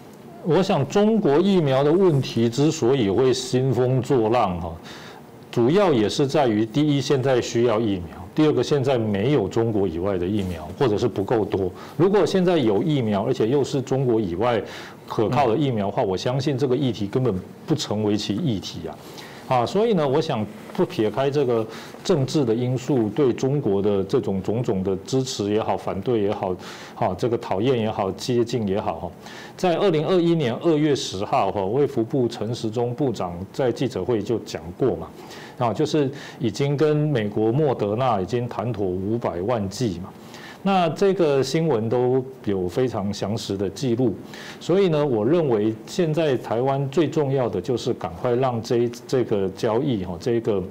[0.45, 4.73] 我想中国疫苗的问题之所以会兴风作浪哈，
[5.51, 11.71] 主要也是在于第一，现在需要疫苗；第二个，现在没有中国以外的疫苗，或者是不够多。
[11.97, 14.63] 如果现在有疫苗，而且又是中国以外
[15.07, 17.35] 可靠的疫苗的话，我相信这个议题根本
[17.67, 18.97] 不成为其议题啊。
[19.49, 21.67] 啊，所以呢，我想不撇开这个
[22.03, 26.57] 政治的因素，对中国的这种种种的支持也好，反对也好，
[26.95, 29.11] 哈，这个讨厌也好，接近也好，哈，
[29.57, 35.11] 在二零二一年二月十号，哈，卫福部陈时中部长在记者会就讲过嘛，
[35.59, 40.09] 啊，就是已经跟美国莫德纳已经谈妥五百万剂嘛。
[40.63, 44.15] 那这个新闻都有非常详实的记录，
[44.61, 50.63] 所以呢，我认为现在台湾最重要的就是赶快让这这个交易哈，这个。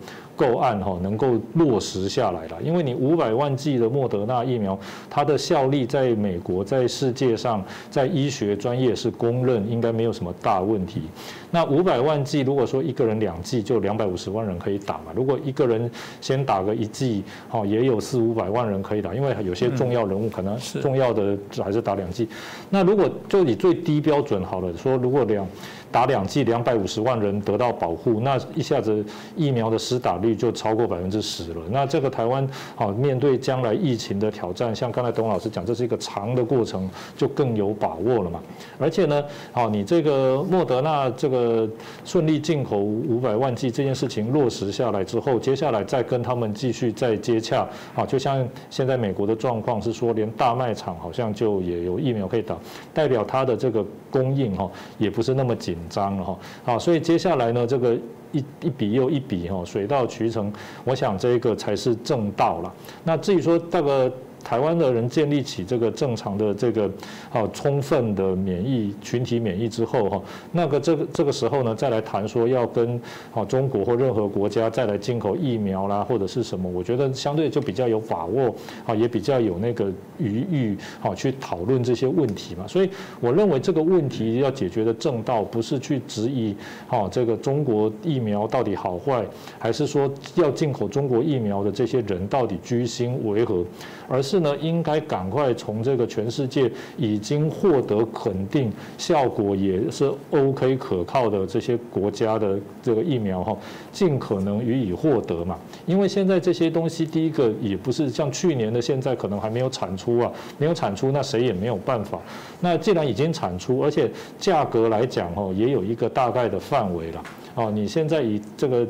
[0.41, 4.75] 购案哈能够落实下来了，因为你五百万剂的莫德纳疫苗，
[5.07, 11.03] 它的效力在美国，在世界上，在医学专业是公认，应该没有什么大问题。
[11.51, 15.11] 那五百万剂，如果说一个人两剂，就两百五十万人可以打嘛。
[15.13, 22.27] 如果一个人先打个一剂，哦，也有四五百万人可以打，因为有些重要人物可能重要的还是打两剂。
[22.71, 25.45] 那如果就以最低标准好了，说如果两。
[25.91, 29.03] 打两剂，两百五十万人得到保护，那一下子
[29.35, 31.61] 疫苗的施打率就超过百分之十了。
[31.69, 38.39] 那这个台湾好面对将来疫情的挑战，像刚才董老师讲，这是一个长的过程，就更有把握了嘛。
[38.79, 41.69] 而且呢，好你这个莫德纳这个
[42.05, 52.55] 顺利进口五百万剂这件事情落实下来之后，接下来再跟他们继续再接洽，啊，就像现在美国的状况是说，连大卖场好像就也有疫苗可以打，
[52.93, 55.80] 代表它的这个供应哈也不是那么紧。
[55.81, 57.97] 紧张了哈，好，所以接下来呢，这个
[58.31, 60.53] 一一笔又一笔哈，水到渠成，
[60.83, 62.73] 我想这个才是正道了。
[63.03, 64.11] 那至于说这个。
[64.43, 66.89] 台湾的人建立起这个正常的这个
[67.31, 70.21] 啊充分的免疫群体免疫之后哈，
[70.51, 72.99] 那个这个这个时候呢，再来谈说要跟
[73.33, 78.53] 啊中国或任何国家再来进口疫苗啦或者是什么，我觉得相对就比较有把握
[78.85, 82.67] 啊，也比较有那个余裕啊去讨论这些问题嘛。
[82.67, 82.89] 所以
[83.19, 86.55] 我认为这个问题要解决的正道不是去质疑
[86.89, 89.25] 啊这个中国疫苗到底好坏，
[89.59, 93.63] 还是说要进口中国疫苗的这些人到底居心为何，
[94.11, 94.41] 而是。
[94.41, 103.55] 呢，应该赶快从这个全世界已经获得肯定效果也是 OK 可靠的这些国家的这个疫苗哈，
[103.91, 105.55] 尽可能予以获得嘛。
[105.85, 112.19] 因为现在这些东西，第一个也不是像去年的现在可能还没有产出啊，没有产出，那谁也没有办法。
[112.61, 114.09] 那既然已经产出，而且
[114.39, 117.23] 价格来讲哦，也有一个大概的范围了。
[117.53, 118.87] 哦，你现在以这个。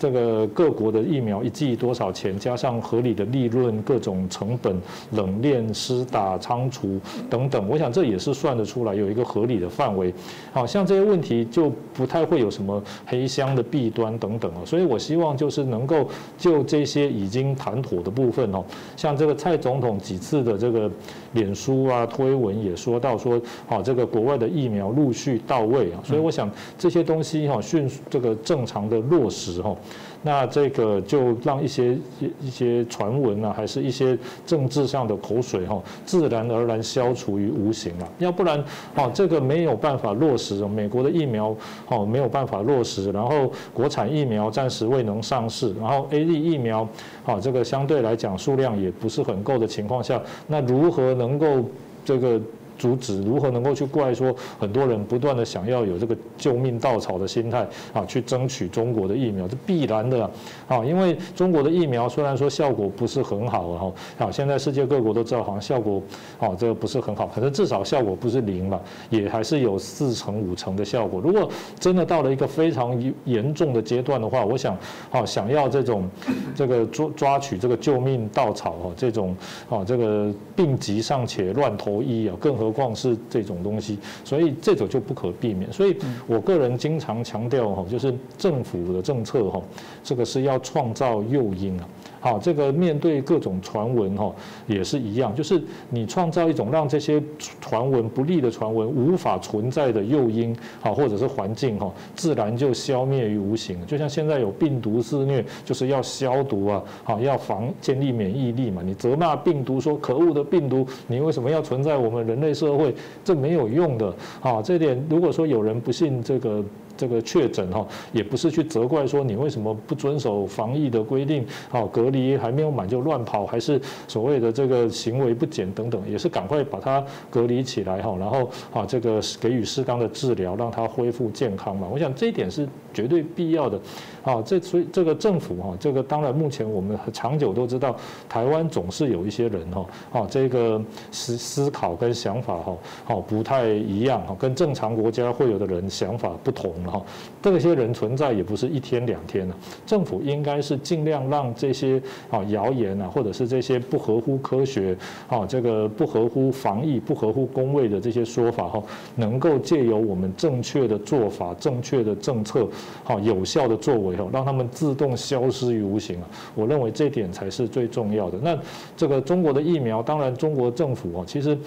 [0.00, 2.38] 这个各国的疫苗一剂多少钱？
[2.38, 4.80] 加上合理的利润、各种成本、
[5.10, 6.98] 冷链、施打、仓储
[7.28, 10.12] 等等，我想这也是算得出来，有一个合理的范围。
[10.52, 14.64] 好像这些问题就不太会有什么黑箱的弊端等等哦。
[14.64, 18.64] 所以我希望就是能够就这些已经谈妥的部分哦，
[18.96, 20.90] 像这个蔡总统几次的这个
[21.32, 29.74] 脸书啊推文也说到说，好这个国外的疫苗陆续到位啊，所以我想这些东西哈迅速这个正常的落实哈。
[30.22, 31.96] 那这个就让一些
[32.40, 38.08] 一些传闻啊，还是一些政治上的口水哈，自然而然消除于无形了。
[38.18, 38.62] 要不然，
[38.94, 41.56] 哦，这个没有办法落实，美国的疫苗
[41.88, 46.86] 哦没有办法落实，然后国产疫苗暂时未能上市，然后 A D 疫苗，
[47.24, 51.64] 哦，这个相对来讲数量也不是很够的情况下，那如何能够
[52.04, 52.40] 这个？
[52.80, 60.28] 阻止如何能够去怪说很多人不断的想要有这个救命稻草的心态啊，去争取中国的疫苗，这必然的
[60.66, 66.02] 啊，因为中国的疫苗虽然说效果不是很好哈，啊，现在世界各国都知道好像效果
[66.38, 71.20] 啊这个不是很好，可是至少效果不是零吧，也还是有四成五成的效果。
[71.20, 71.46] 如果
[71.78, 74.74] 真的到了一个非常严重的阶段的话，我想
[75.10, 76.08] 啊想要这种
[76.54, 79.36] 这个抓抓取这个救命稻草哈，这种
[79.68, 85.70] 啊这个病急尚且乱投医啊，更何何况是这种东西，所以这种就不可避免。
[85.72, 85.96] 所以
[86.28, 89.60] 我个人经常强调哈，就是政府的政策哈，
[90.04, 91.88] 这个是要创造诱因啊。
[92.20, 94.32] 好，这个面对各种传闻哈，
[94.66, 97.20] 也是一样，就是你创造一种让这些
[97.62, 103.84] 传闻不利的传闻无法存在的诱因，好，或者是环境哈，自然就消灭于无形。
[103.86, 108.82] 就像现在有病毒肆虐，就是要消毒啊，好，要防建立免疫力嘛。
[108.84, 112.94] 你责骂病毒说可恶的病毒，你为什么要存在我们人类社会？
[113.24, 114.60] 这没有用的啊。
[114.60, 116.62] 这点如果说有人不信这个。
[117.00, 131.88] 这个确诊哈，也不是去责怪说你为什么不遵守防疫的规定，哦隔离还没有满就乱跑，还是所谓的这个行为不检等等，也是赶快把它隔离起来哈，然后啊这个给予适当的治疗，让他恢复健康嘛。
[131.90, 133.80] 我想这一点是绝对必要的。
[134.22, 137.96] 啊，这所以这个政府哈，这个当然目前我们长久都知道，
[138.28, 140.78] 台湾总是有一些人哈，啊，这个
[141.10, 147.02] 思思考跟想法哈，好不太一样哈，跟正常国家会有的人想法不同哈，
[147.40, 149.54] 这些人存在也不是一天两天了，
[149.86, 154.96] 政府应该是尽量让这些啊谣言啊，或者是这些不合乎科学
[155.28, 158.82] 啊，这个不合乎防疫、不合乎公卫的这些说法哈，
[159.14, 162.66] 能够借由我们正确的做法、正确的政策，
[163.04, 164.26] 好有效的作为哈。
[164.32, 166.28] 让他们自动消失于无形啊！
[166.54, 168.38] 我认为这点才是最重要的。
[168.40, 168.58] 那
[168.96, 171.58] 这个中国的疫苗，当然中国政府啊，其实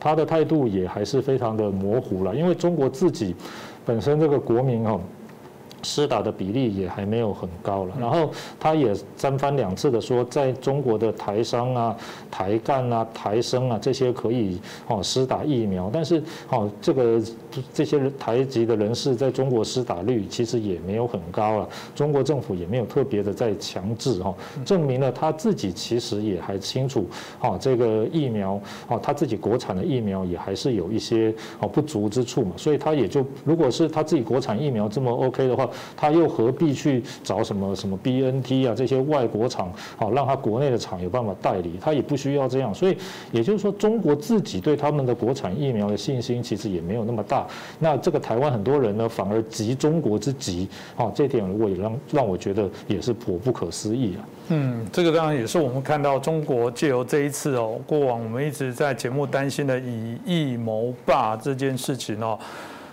[0.00, 3.34] 他的态度也还是非常的模糊了，因为中国自己
[3.88, 5.00] 本身这个国民哈。
[5.88, 8.30] 施打的比例也还没有很高了，然后
[8.60, 11.96] 他也三番两次的说，在中国的台商啊、
[12.30, 17.22] 台干啊、台生啊这些可以哦施打疫苗，但是哦这个
[17.72, 24.34] 这些台籍的人士在中国施打率其实也没有很高了，中国政府也没有特别的在强制哈，
[24.66, 27.06] 证明了他自己其实也还清楚
[27.40, 35.66] 哦这个疫苗哦他自己国产的疫苗也还是有一些哦不足之处嘛，所以他也就如果是他自己国产疫苗这么 OK 的话。
[35.96, 42.74] 他又何必去找什么什么 B N T 啊这些外国厂，好让他国内的厂有办法代理，他也不需要这样。
[42.74, 42.96] 所以
[43.32, 47.46] 也就是说，中国自己对他们的国产疫苗的信心其实也没有那么大。
[47.78, 54.20] 那这个台湾很多人呢，反而急中国之急，啊，这点我也让让我觉得也是颇不可思议啊。
[54.48, 62.38] 嗯，这个当然也是我们看到中国借由这一次哦，过往我们一直在节目担心的以疫谋霸这件事情哦。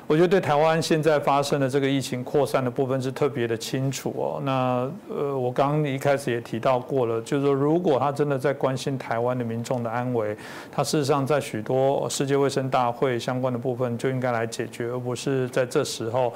[0.08, 4.42] 我觉得对台湾现在发生的这个疫情扩散的部分是特别的清楚哦。
[4.44, 10.38] 那呃，我刚刚一开始也提到过了，就是说如果他真的在关心台湾的民众的安危，
[10.72, 16.32] 他事实上在许多世界卫生大会相关的部分就应该来解决，而不是在这时候。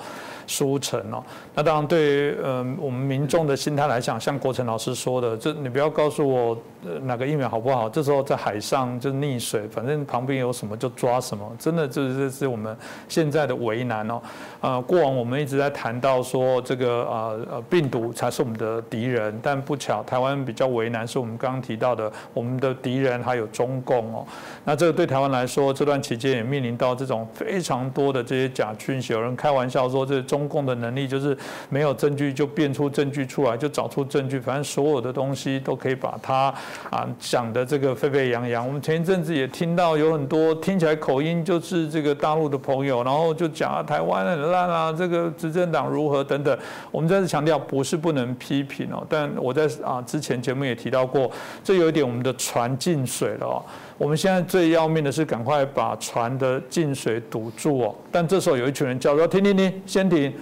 [0.50, 1.24] 书城哦，
[1.54, 6.58] 那当然对于嗯我们民众的心态来讲，像国成老师说的，这你不要告诉我
[7.04, 12.76] 哪个疫苗好不好，这时候在海上就溺水，反正旁边有什么就抓什么，真的就是这是我们
[13.08, 14.20] 现在的为难哦。
[14.62, 24.26] 呃，过往我们一直在谈到说这个呃呃病毒才是我们的敌人，但不巧台湾比较为难，是我们刚刚提到的我们的敌人还有中共哦。
[24.66, 29.14] 那这个对台湾来说，这段期间也面临到这种非常多的这些假讯息。
[29.14, 31.38] 有人开玩笑说，这中公共的能力就是
[31.70, 36.54] 没有证据就变出证据出来，就找出证据，反正所有的东西都可以把它
[36.90, 38.66] 啊讲的这个沸沸扬扬。
[38.66, 46.58] 我们前一阵子也听到有很多听起来口音就是这个大陆的朋友，然后就讲啊台湾很烂啊，这个执政党如何等等。
[46.92, 51.30] 我们再次强调，不是不能批评哦，但我在啊之前节目也提到过，
[51.64, 53.62] 这有一点我们的船进水了哦。
[54.00, 57.96] 我们现在最要命的是赶快把船的进水堵住哦。
[58.10, 60.34] 但这时候有一群人叫说停停停，先停，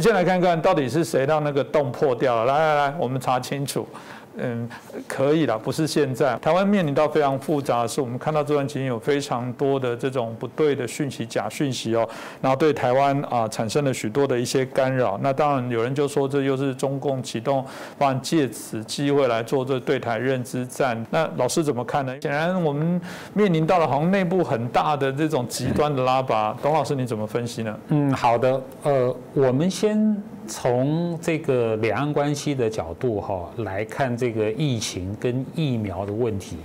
[0.00, 2.52] 先来看看到底是谁让那个洞破掉了。
[2.52, 3.86] 来来来，我们查清楚。
[4.36, 4.68] 嗯，
[5.06, 6.36] 可以了，不是现在。
[6.38, 12.08] 台湾面临到非常复杂的是，我们看到这段期间有非常多的这种不对的讯息、假讯息哦，
[12.40, 15.18] 然后对台湾啊产生了许多的一些干扰。
[15.22, 17.64] 那当然有人就说这又是中共启动，
[17.96, 21.00] 不然借此机会来做这对台认知战。
[21.10, 22.12] 那老师怎么看呢？
[22.20, 23.00] 显然我们
[23.34, 26.56] 面临到了好像内部很大的这种极端的拉拔。
[26.60, 27.78] 董老师你怎么分析呢？
[27.88, 30.20] 嗯，好的，呃，我们先。
[30.46, 36.56] 从这个两岸关系的角度哈来看，这个疫情跟疫苗的问题，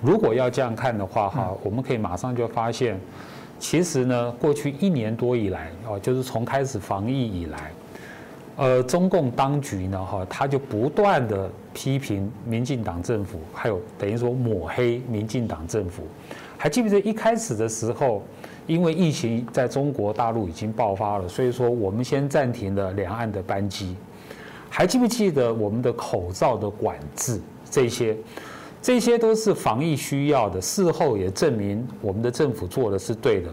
[0.00, 2.98] 如果要这样看的话哈，我们可以马上就发现，
[3.58, 7.72] 其实呢，过去一年多以来哦，就是从开始防疫以来，
[8.56, 16.04] 呃，中共当局呢哈，他就不断的批评民进党政府，还有等于说抹黑民进党政府，
[16.56, 18.22] 还记不记得一开始的时候？
[18.68, 23.96] 因为疫情在中国大陆已经爆发了，所以说我们先暂停了两岸的班机。
[24.70, 27.40] 还记不记得我们的口罩的管制？
[27.70, 28.14] 这些，
[28.82, 30.60] 这些都是防疫需要的。
[30.60, 33.48] 事后也证明我们的政府做的是对的。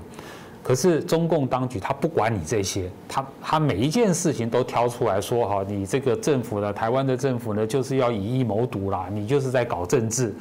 [0.62, 10.34] 可是中共当局他不管你这些，他他每一件事情都挑出来说：哈，你这个政府呢，台湾的政府呢，就是要以疫谋独啦，你就是在搞政治。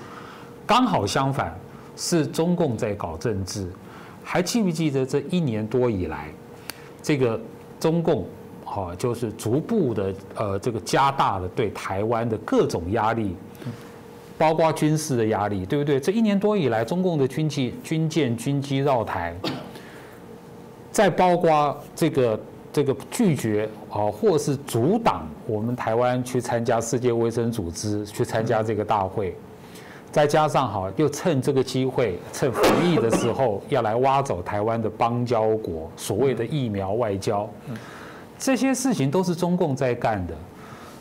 [0.66, 1.54] 刚好相反，
[1.94, 3.68] 是中共在搞政治。
[4.24, 6.28] 还记不记得这一年多以来，
[7.02, 7.38] 这个
[7.78, 8.26] 中共，
[8.64, 13.36] 啊，就是逐步的呃，这个加大了对台湾的各种压力，
[14.38, 16.00] 包括军事的压力，对不对？
[16.00, 19.34] 这一年多以来，中共的军机、军舰、军机绕台，
[20.90, 22.40] 再包括这个
[22.72, 29.36] 这个拒绝啊，或是阻挡我们台湾去参加世界卫生组织去参加这个大会。
[30.14, 37.50] 再加上哈，又趁这个机会，趁防疫的时候要来挖走台湾的邦交国，所谓的疫苗外交，
[38.38, 40.34] 这些事情都是中共在干的。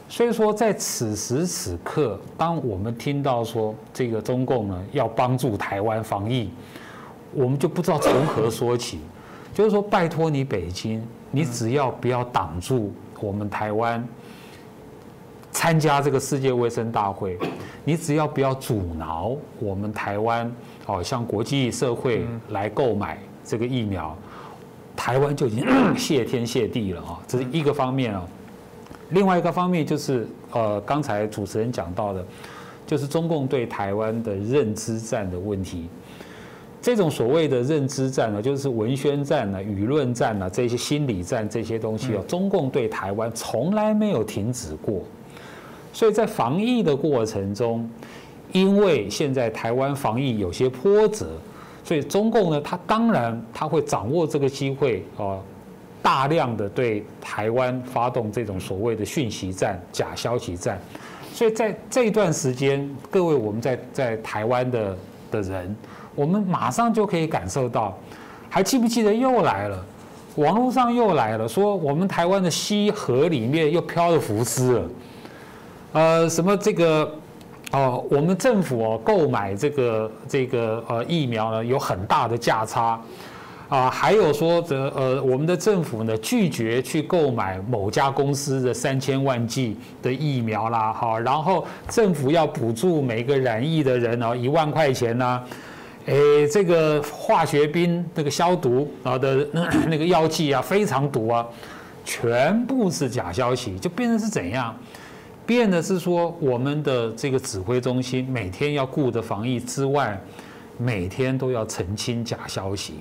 [0.10, 6.50] 所以说，在此时此刻，当我们听到说这个中共呢要帮助台湾防疫，
[7.34, 9.00] 我们就不知道从何说起。
[9.54, 14.04] 就是说，拜托你北京，你只要不要挡住我们台湾。
[15.54, 17.38] 参加这个世界卫生大会，
[17.86, 20.52] 你只要不要阻挠我们台湾，
[20.88, 24.18] 哦，向国际社会来购买这个疫苗，
[24.96, 27.20] 台湾就已经 谢天谢地了啊！
[27.28, 28.28] 这是一个方面啊。
[29.10, 32.26] 另外一个方面就是，呃，刚才主持人讲到的，
[32.88, 35.88] 就是中共对台湾的认知战的问题。
[36.82, 45.02] 这种所谓的认知战呢，就是文宣战呢、舆论战呢，这些心理战这些东西啊，中共对台湾从来没有停止过。
[45.94, 47.88] 所以在防疫的过程中，
[48.52, 51.28] 因为现在台湾防疫有些波折，
[51.84, 55.38] 所以中共呢，他当然他会掌握这个机会啊，
[56.02, 60.82] 大量的对台湾发动这种所谓的讯息战、假消息战。
[61.32, 64.98] 所以在这一段时间，各位我们在在台湾的
[65.32, 65.76] 的人，
[66.16, 67.98] 我们马上就可以感受到，
[68.50, 69.86] 还记不记得又来了，
[70.36, 74.90] 网络上又来了，说我们台湾的西河里面又飘了浮尸了。
[75.94, 77.10] 呃，什么这个
[77.72, 78.04] 哦？
[78.10, 83.00] 我们政府哦购买这个这个呃疫苗呢有很大的价差
[83.70, 95.44] 啊，还有说这呃我们的政府呢拒绝去购买某家公司的三千万剂的疫苗啦，哈，然后政府要补助每个染疫的人哦一万块钱呢，
[96.08, 99.48] 诶，这个化学兵那个消毒啊的
[99.88, 101.46] 那个药剂啊非常毒啊，
[102.04, 104.76] 全部是假消息，就变成是怎样？
[105.46, 110.20] 变的是说，我们的这个指挥中心每天要顾着防疫之外，
[110.78, 112.94] 每天都要澄清假消息，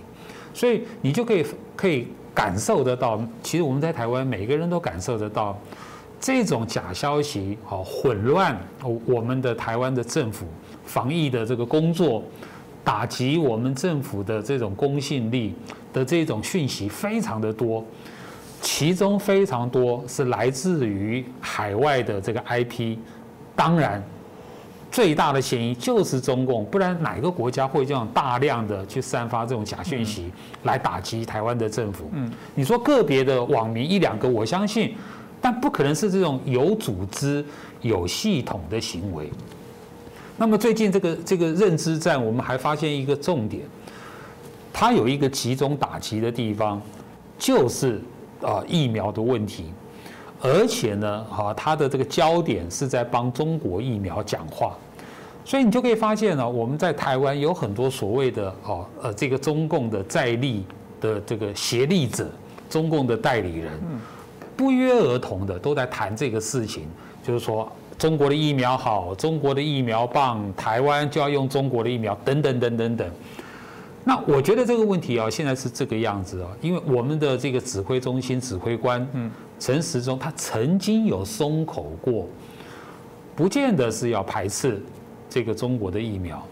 [0.53, 5.57] 所以你就可以可以感受得到，其实我们在台湾每个人都感受得到，
[6.21, 8.59] 这种假消息哦混乱
[9.07, 10.47] 我们的台湾的政府
[10.85, 12.23] 防疫的这个工作
[12.85, 15.55] 打击我们政府的这种公信力
[15.93, 17.85] 的这种讯息非常的多，
[18.63, 22.97] 其中非常多是来自于海外的这个 IP，
[23.55, 24.03] 当然。
[24.91, 30.31] 最大的嫌疑就是中共，不然哪个国家会这样大量的去散发这种假讯息
[30.65, 32.11] 来打击台湾的政府？
[32.13, 34.95] 嗯，你说个别的网民一两个，我相信，
[35.41, 37.43] 但不可能是这种有组织、
[37.81, 39.31] 有系统的行为。
[40.37, 43.63] 那么最近这个这个认知战，我们还发现一个重点，
[44.75, 46.79] 它有一个集中打击的地方，
[47.39, 47.99] 就是
[48.43, 49.73] 啊疫苗的问题。
[50.45, 54.77] 而且呢，哈，他的这个焦点是在帮中国疫苗讲话，
[55.45, 60.65] 所以你就可以发现呢，我们在台湾有很多所谓的哦，呃，这个中共的在立
[61.01, 62.29] 的这个协力者，
[62.69, 63.71] 中共的代理人，
[64.57, 66.89] 不约而同的都在谈这个事情，
[67.23, 73.11] 就是说中国的疫苗好，中国的疫苗棒，台湾就要用中国的疫苗，等等等等等。
[74.05, 79.31] 那我觉得这个问题啊，现在是这个样子啊，因为我们的这个指挥中心指挥官，嗯。
[79.61, 82.27] 陈时中他曾经有松口过，
[83.37, 84.83] 不见得是要排斥
[85.31, 86.45] 这个中国的疫苗，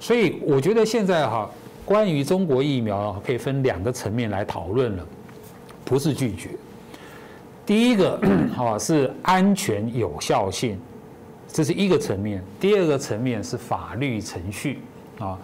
[0.00, 1.48] 所以我觉得现在哈，
[1.84, 5.06] 关于中国疫苗可以分两个层面来讨论了，
[5.84, 6.48] 不是拒绝。
[7.64, 8.20] 第一个
[8.56, 10.76] 哈是安全有效性，
[11.46, 14.80] 这是一个层面；第二个层面是法律程序
[15.20, 15.38] 啊。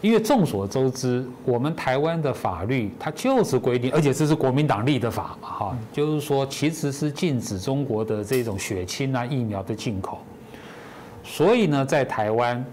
[0.00, 10.18] 因为众所周知，我们台湾的法律它就是规定，而且这是国民党立的法嘛，哈，就是说其实是禁止中国的这种血清啊疫苗的进口。
[11.22, 12.64] 所以呢，在台湾，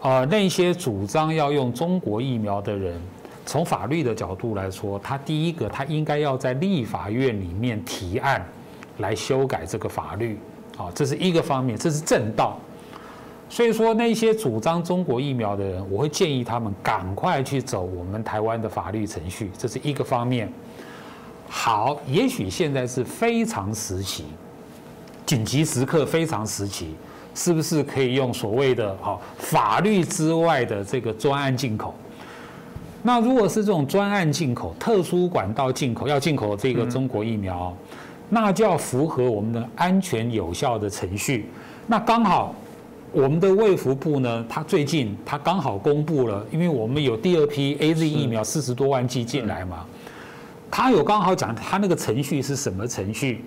[0.00, 3.00] 啊，那些主张要用中国疫苗的人，
[3.46, 8.44] 从法律的角度来说，他第一个他应该要在立法院里面提案
[8.98, 10.36] 来修改这个法律，
[10.76, 12.58] 啊，这是一个方面，这是正道。
[13.50, 20.52] 所以说，那些主张中国疫苗的人，我会建议他们赶快去走我们台湾的法律程序，这是一个方面。
[21.48, 24.26] 好，也许现在是非常时期，
[25.24, 26.94] 紧急时刻非常时期，
[27.34, 31.94] 是不是可以用所谓的“哈法律之外的这个专案进口”？
[33.02, 37.74] 那如果是这种专案进口、特殊管道进口，要进口这个中国疫苗，
[38.28, 41.48] 那就要符合我们的安全有效的程序。
[41.86, 42.54] 那刚好。
[43.10, 49.86] 我们的卫福部呢，它最近它刚好公布了，因为我们有第二批 A Z 疫苗四十多万剂进来嘛，
[50.70, 53.42] 它有刚好讲它那个程序是什么程序。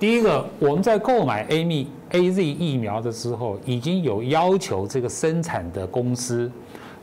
[0.00, 6.50] 第一个，我们在购买 A 密 A Z 疫苗的时候，已经有要求这个生产的公司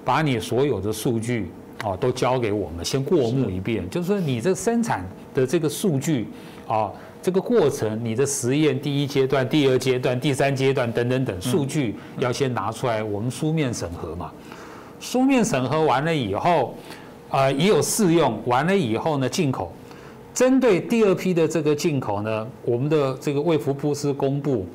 [0.04, 1.50] 把你所有的数据
[1.82, 6.28] 啊都交给我们，先过目一遍，就是说你这生产的这个数据
[6.68, 6.92] 啊。
[7.22, 14.32] 这个过程，你的实验第一阶段、第二阶段、第三阶段等等等数据要先拿出来，我们书面审核嘛。
[15.02, 16.76] 书面审核完了以后，
[17.30, 19.72] 啊，也有试用完了以后呢，进口。
[20.34, 24.66] 针对第二批的这个进口呢，我们的这个卫福部是公布，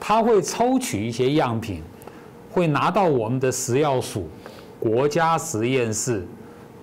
[0.00, 1.80] 他会抽取一些样品，
[2.50, 4.28] 会拿到我们的食药署
[4.80, 6.26] 国家实验室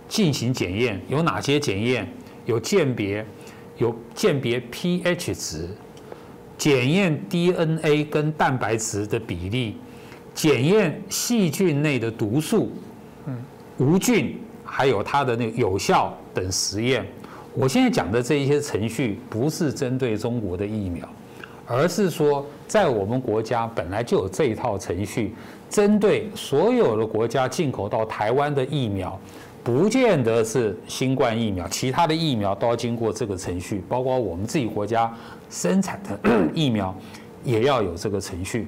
[0.08, 1.02] 进行检验。
[1.10, 2.10] 有哪些检验？
[2.46, 3.26] 有鉴别。
[3.80, 5.68] 有鉴别 pH 值，
[6.58, 9.78] 检验 DNA 跟蛋白质的比例，
[10.36, 12.72] 检验细菌内的毒素，
[13.26, 13.36] 嗯，
[13.78, 17.06] 无菌，还有它的那个有效等实验。
[17.56, 21.08] 我现在讲的这一些程序，不是针对中国的疫苗，
[21.66, 25.34] 而是说在我们国家本来就有这一套程序，
[25.70, 29.20] 针对所有的国家进口到台湾的疫苗。
[29.72, 35.14] 不见得是新冠疫苗，其他的疫苗都要经过这个程序，包括我们自己国家
[35.48, 36.20] 生产的
[36.56, 36.96] 疫苗
[37.44, 38.68] 也要有这个程序。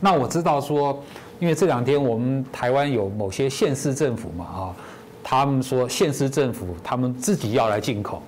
[0.00, 1.00] 那我知道说，
[1.38, 4.74] 因为这两天我们台湾有某些县市政府嘛，啊，
[5.22, 8.20] 他们说县市政府他们自己要来进口，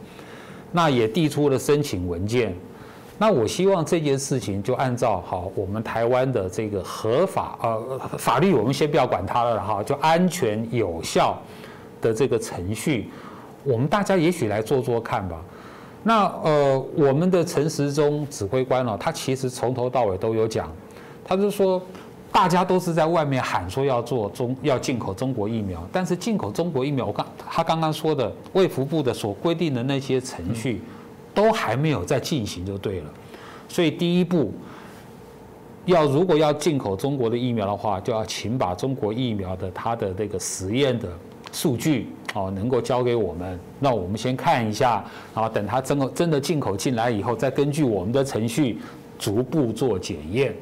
[0.70, 2.54] 那也递出了申请文件。
[3.18, 11.40] 那我希望这件事情就按照好我们台湾的这个合法呃法律，我们先不要管它了哈，就安全有效
[12.02, 13.10] 的这个程序，
[13.64, 15.36] 我们大家也许来做做看吧。
[16.02, 20.70] 那呃，我们的陈时中指挥官呢，他其实从头到尾都有讲，
[21.24, 21.80] 他就说
[22.30, 30.82] 大家都是在外面喊说要做中要进口中国疫苗，但是进口中国疫苗，我刚他刚刚说的卫福部的所规定的那些程序。
[31.36, 33.10] 都还没有在进行就对了，
[33.68, 34.54] 所以第一步
[35.84, 41.06] 要如果要进口中国的疫苗的话，就要请把中国疫苗的它的那个实验的
[41.52, 45.04] 数据哦，能够交给我们，那我们先看一下，
[45.34, 48.78] 然后等它真的真的进口进来以后，再根据我们的程序
[49.18, 50.54] 逐步做检验。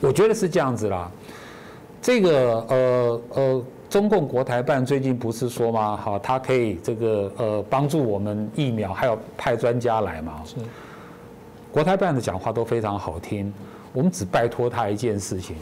[0.00, 1.08] 我觉得是这样子啦。
[2.02, 5.94] 这个呃呃，中共国台办最近不是说吗？
[5.94, 10.40] 好，他可以这个呃帮助我们疫苗，还有派专家来嘛？
[10.46, 10.56] 是。
[11.70, 13.52] 国台办的讲话都非常好听，
[13.92, 15.56] 我们只拜托他一件事情，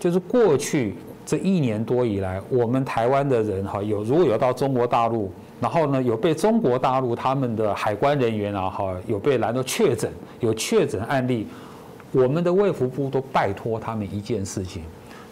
[0.00, 5.30] 就是过去这一年多以来，我们台湾的人哈有如果有到中国大陆，
[5.60, 10.10] 然后呢有被中国大陆他们的海关人员啊哈有被拦到确诊，
[10.40, 11.46] 有确诊案例，
[12.10, 14.82] 我们的卫福部都拜托他们一件事情。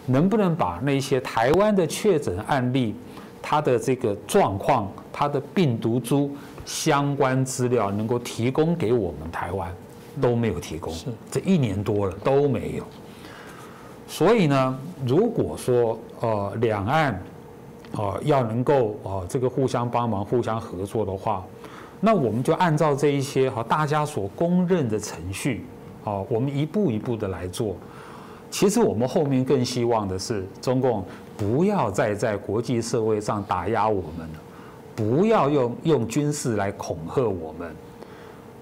[0.05, 2.95] 能不能把那些台湾的确诊案例，
[3.41, 9.71] 它的这个状况、它的病毒株相关资料能够提供给我们台湾，
[10.21, 10.93] 都没有提供，
[11.31, 12.83] 这一年多了都没有。
[14.07, 17.19] 所以呢，如果说呃两岸
[17.93, 21.43] 呃要能够呃这个互相帮忙、互相合作的话，
[21.99, 25.65] 那我们就按照这一些哈大家所公认的程序
[26.03, 27.75] 啊，我们一步一步的来做。
[28.55, 31.03] 其实我们后面更希望的是，中共
[31.35, 34.39] 不要再在国际社会上打压我们了，
[34.95, 37.75] 不要用用军事来恐吓我们。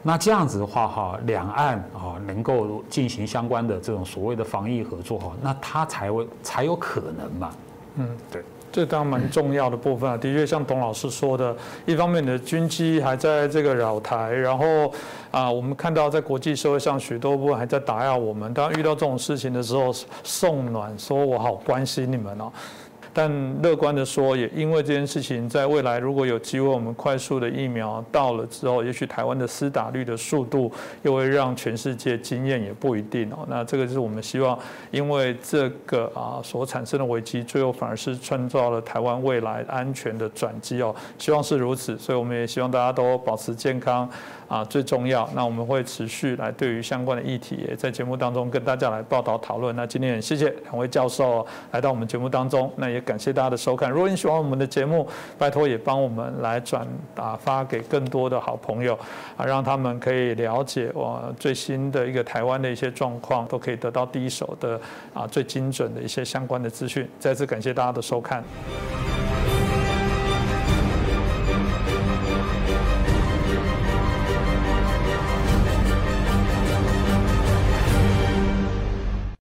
[0.01, 7.51] 那这样子的话，哈，两岸啊能够进行相关的这种所谓的防疫合作，哈，那它才会才有可能嘛。
[7.97, 8.43] 嗯，对。
[8.73, 11.55] 这当然蛮重要的部分啊，的确像董老师说的，
[11.85, 14.91] 一方面你的军机还在这个扰台，然后
[15.29, 18.51] 啊，我们看到在国际社会上许多部分还在打压我们。
[18.51, 19.93] 当遇到这种事情的时候，
[20.23, 22.51] 送暖说我好关心你们哦。
[23.13, 30.71] 但乐观的说，也因为这件事情，在未来如果有机会，我们快速的疫苗到了之后，也许台湾的施打率的速度
[31.03, 33.45] 又会让全世界惊艳，也不一定哦。
[33.47, 34.57] 那这个就是我们希望，
[34.89, 40.95] 因为这个啊所产生的危机，最后反而是创造了台湾未来安全的转机哦。
[41.19, 44.09] 希望是如此，所以我们也希望大家都保持健康。
[44.53, 45.27] 啊，最重要。
[45.33, 49.75] 那我们会持续来对于相关的议题，在节目当中跟大家来报道讨论。
[49.75, 53.89] 那今天也谢谢两位教授来到我们节目当中，那也感谢大家的收看。
[53.89, 55.07] 如果你喜欢我们的节目，
[55.39, 58.93] 拜托也帮我们来转打发给更多的好朋友
[59.35, 64.79] 啊，让他们可以了解我最新的一个台湾的一些状况，都可以得到第一手的
[65.15, 67.09] 啊最精准的一些相关的资讯。
[67.17, 68.43] 再次感谢大家的收看。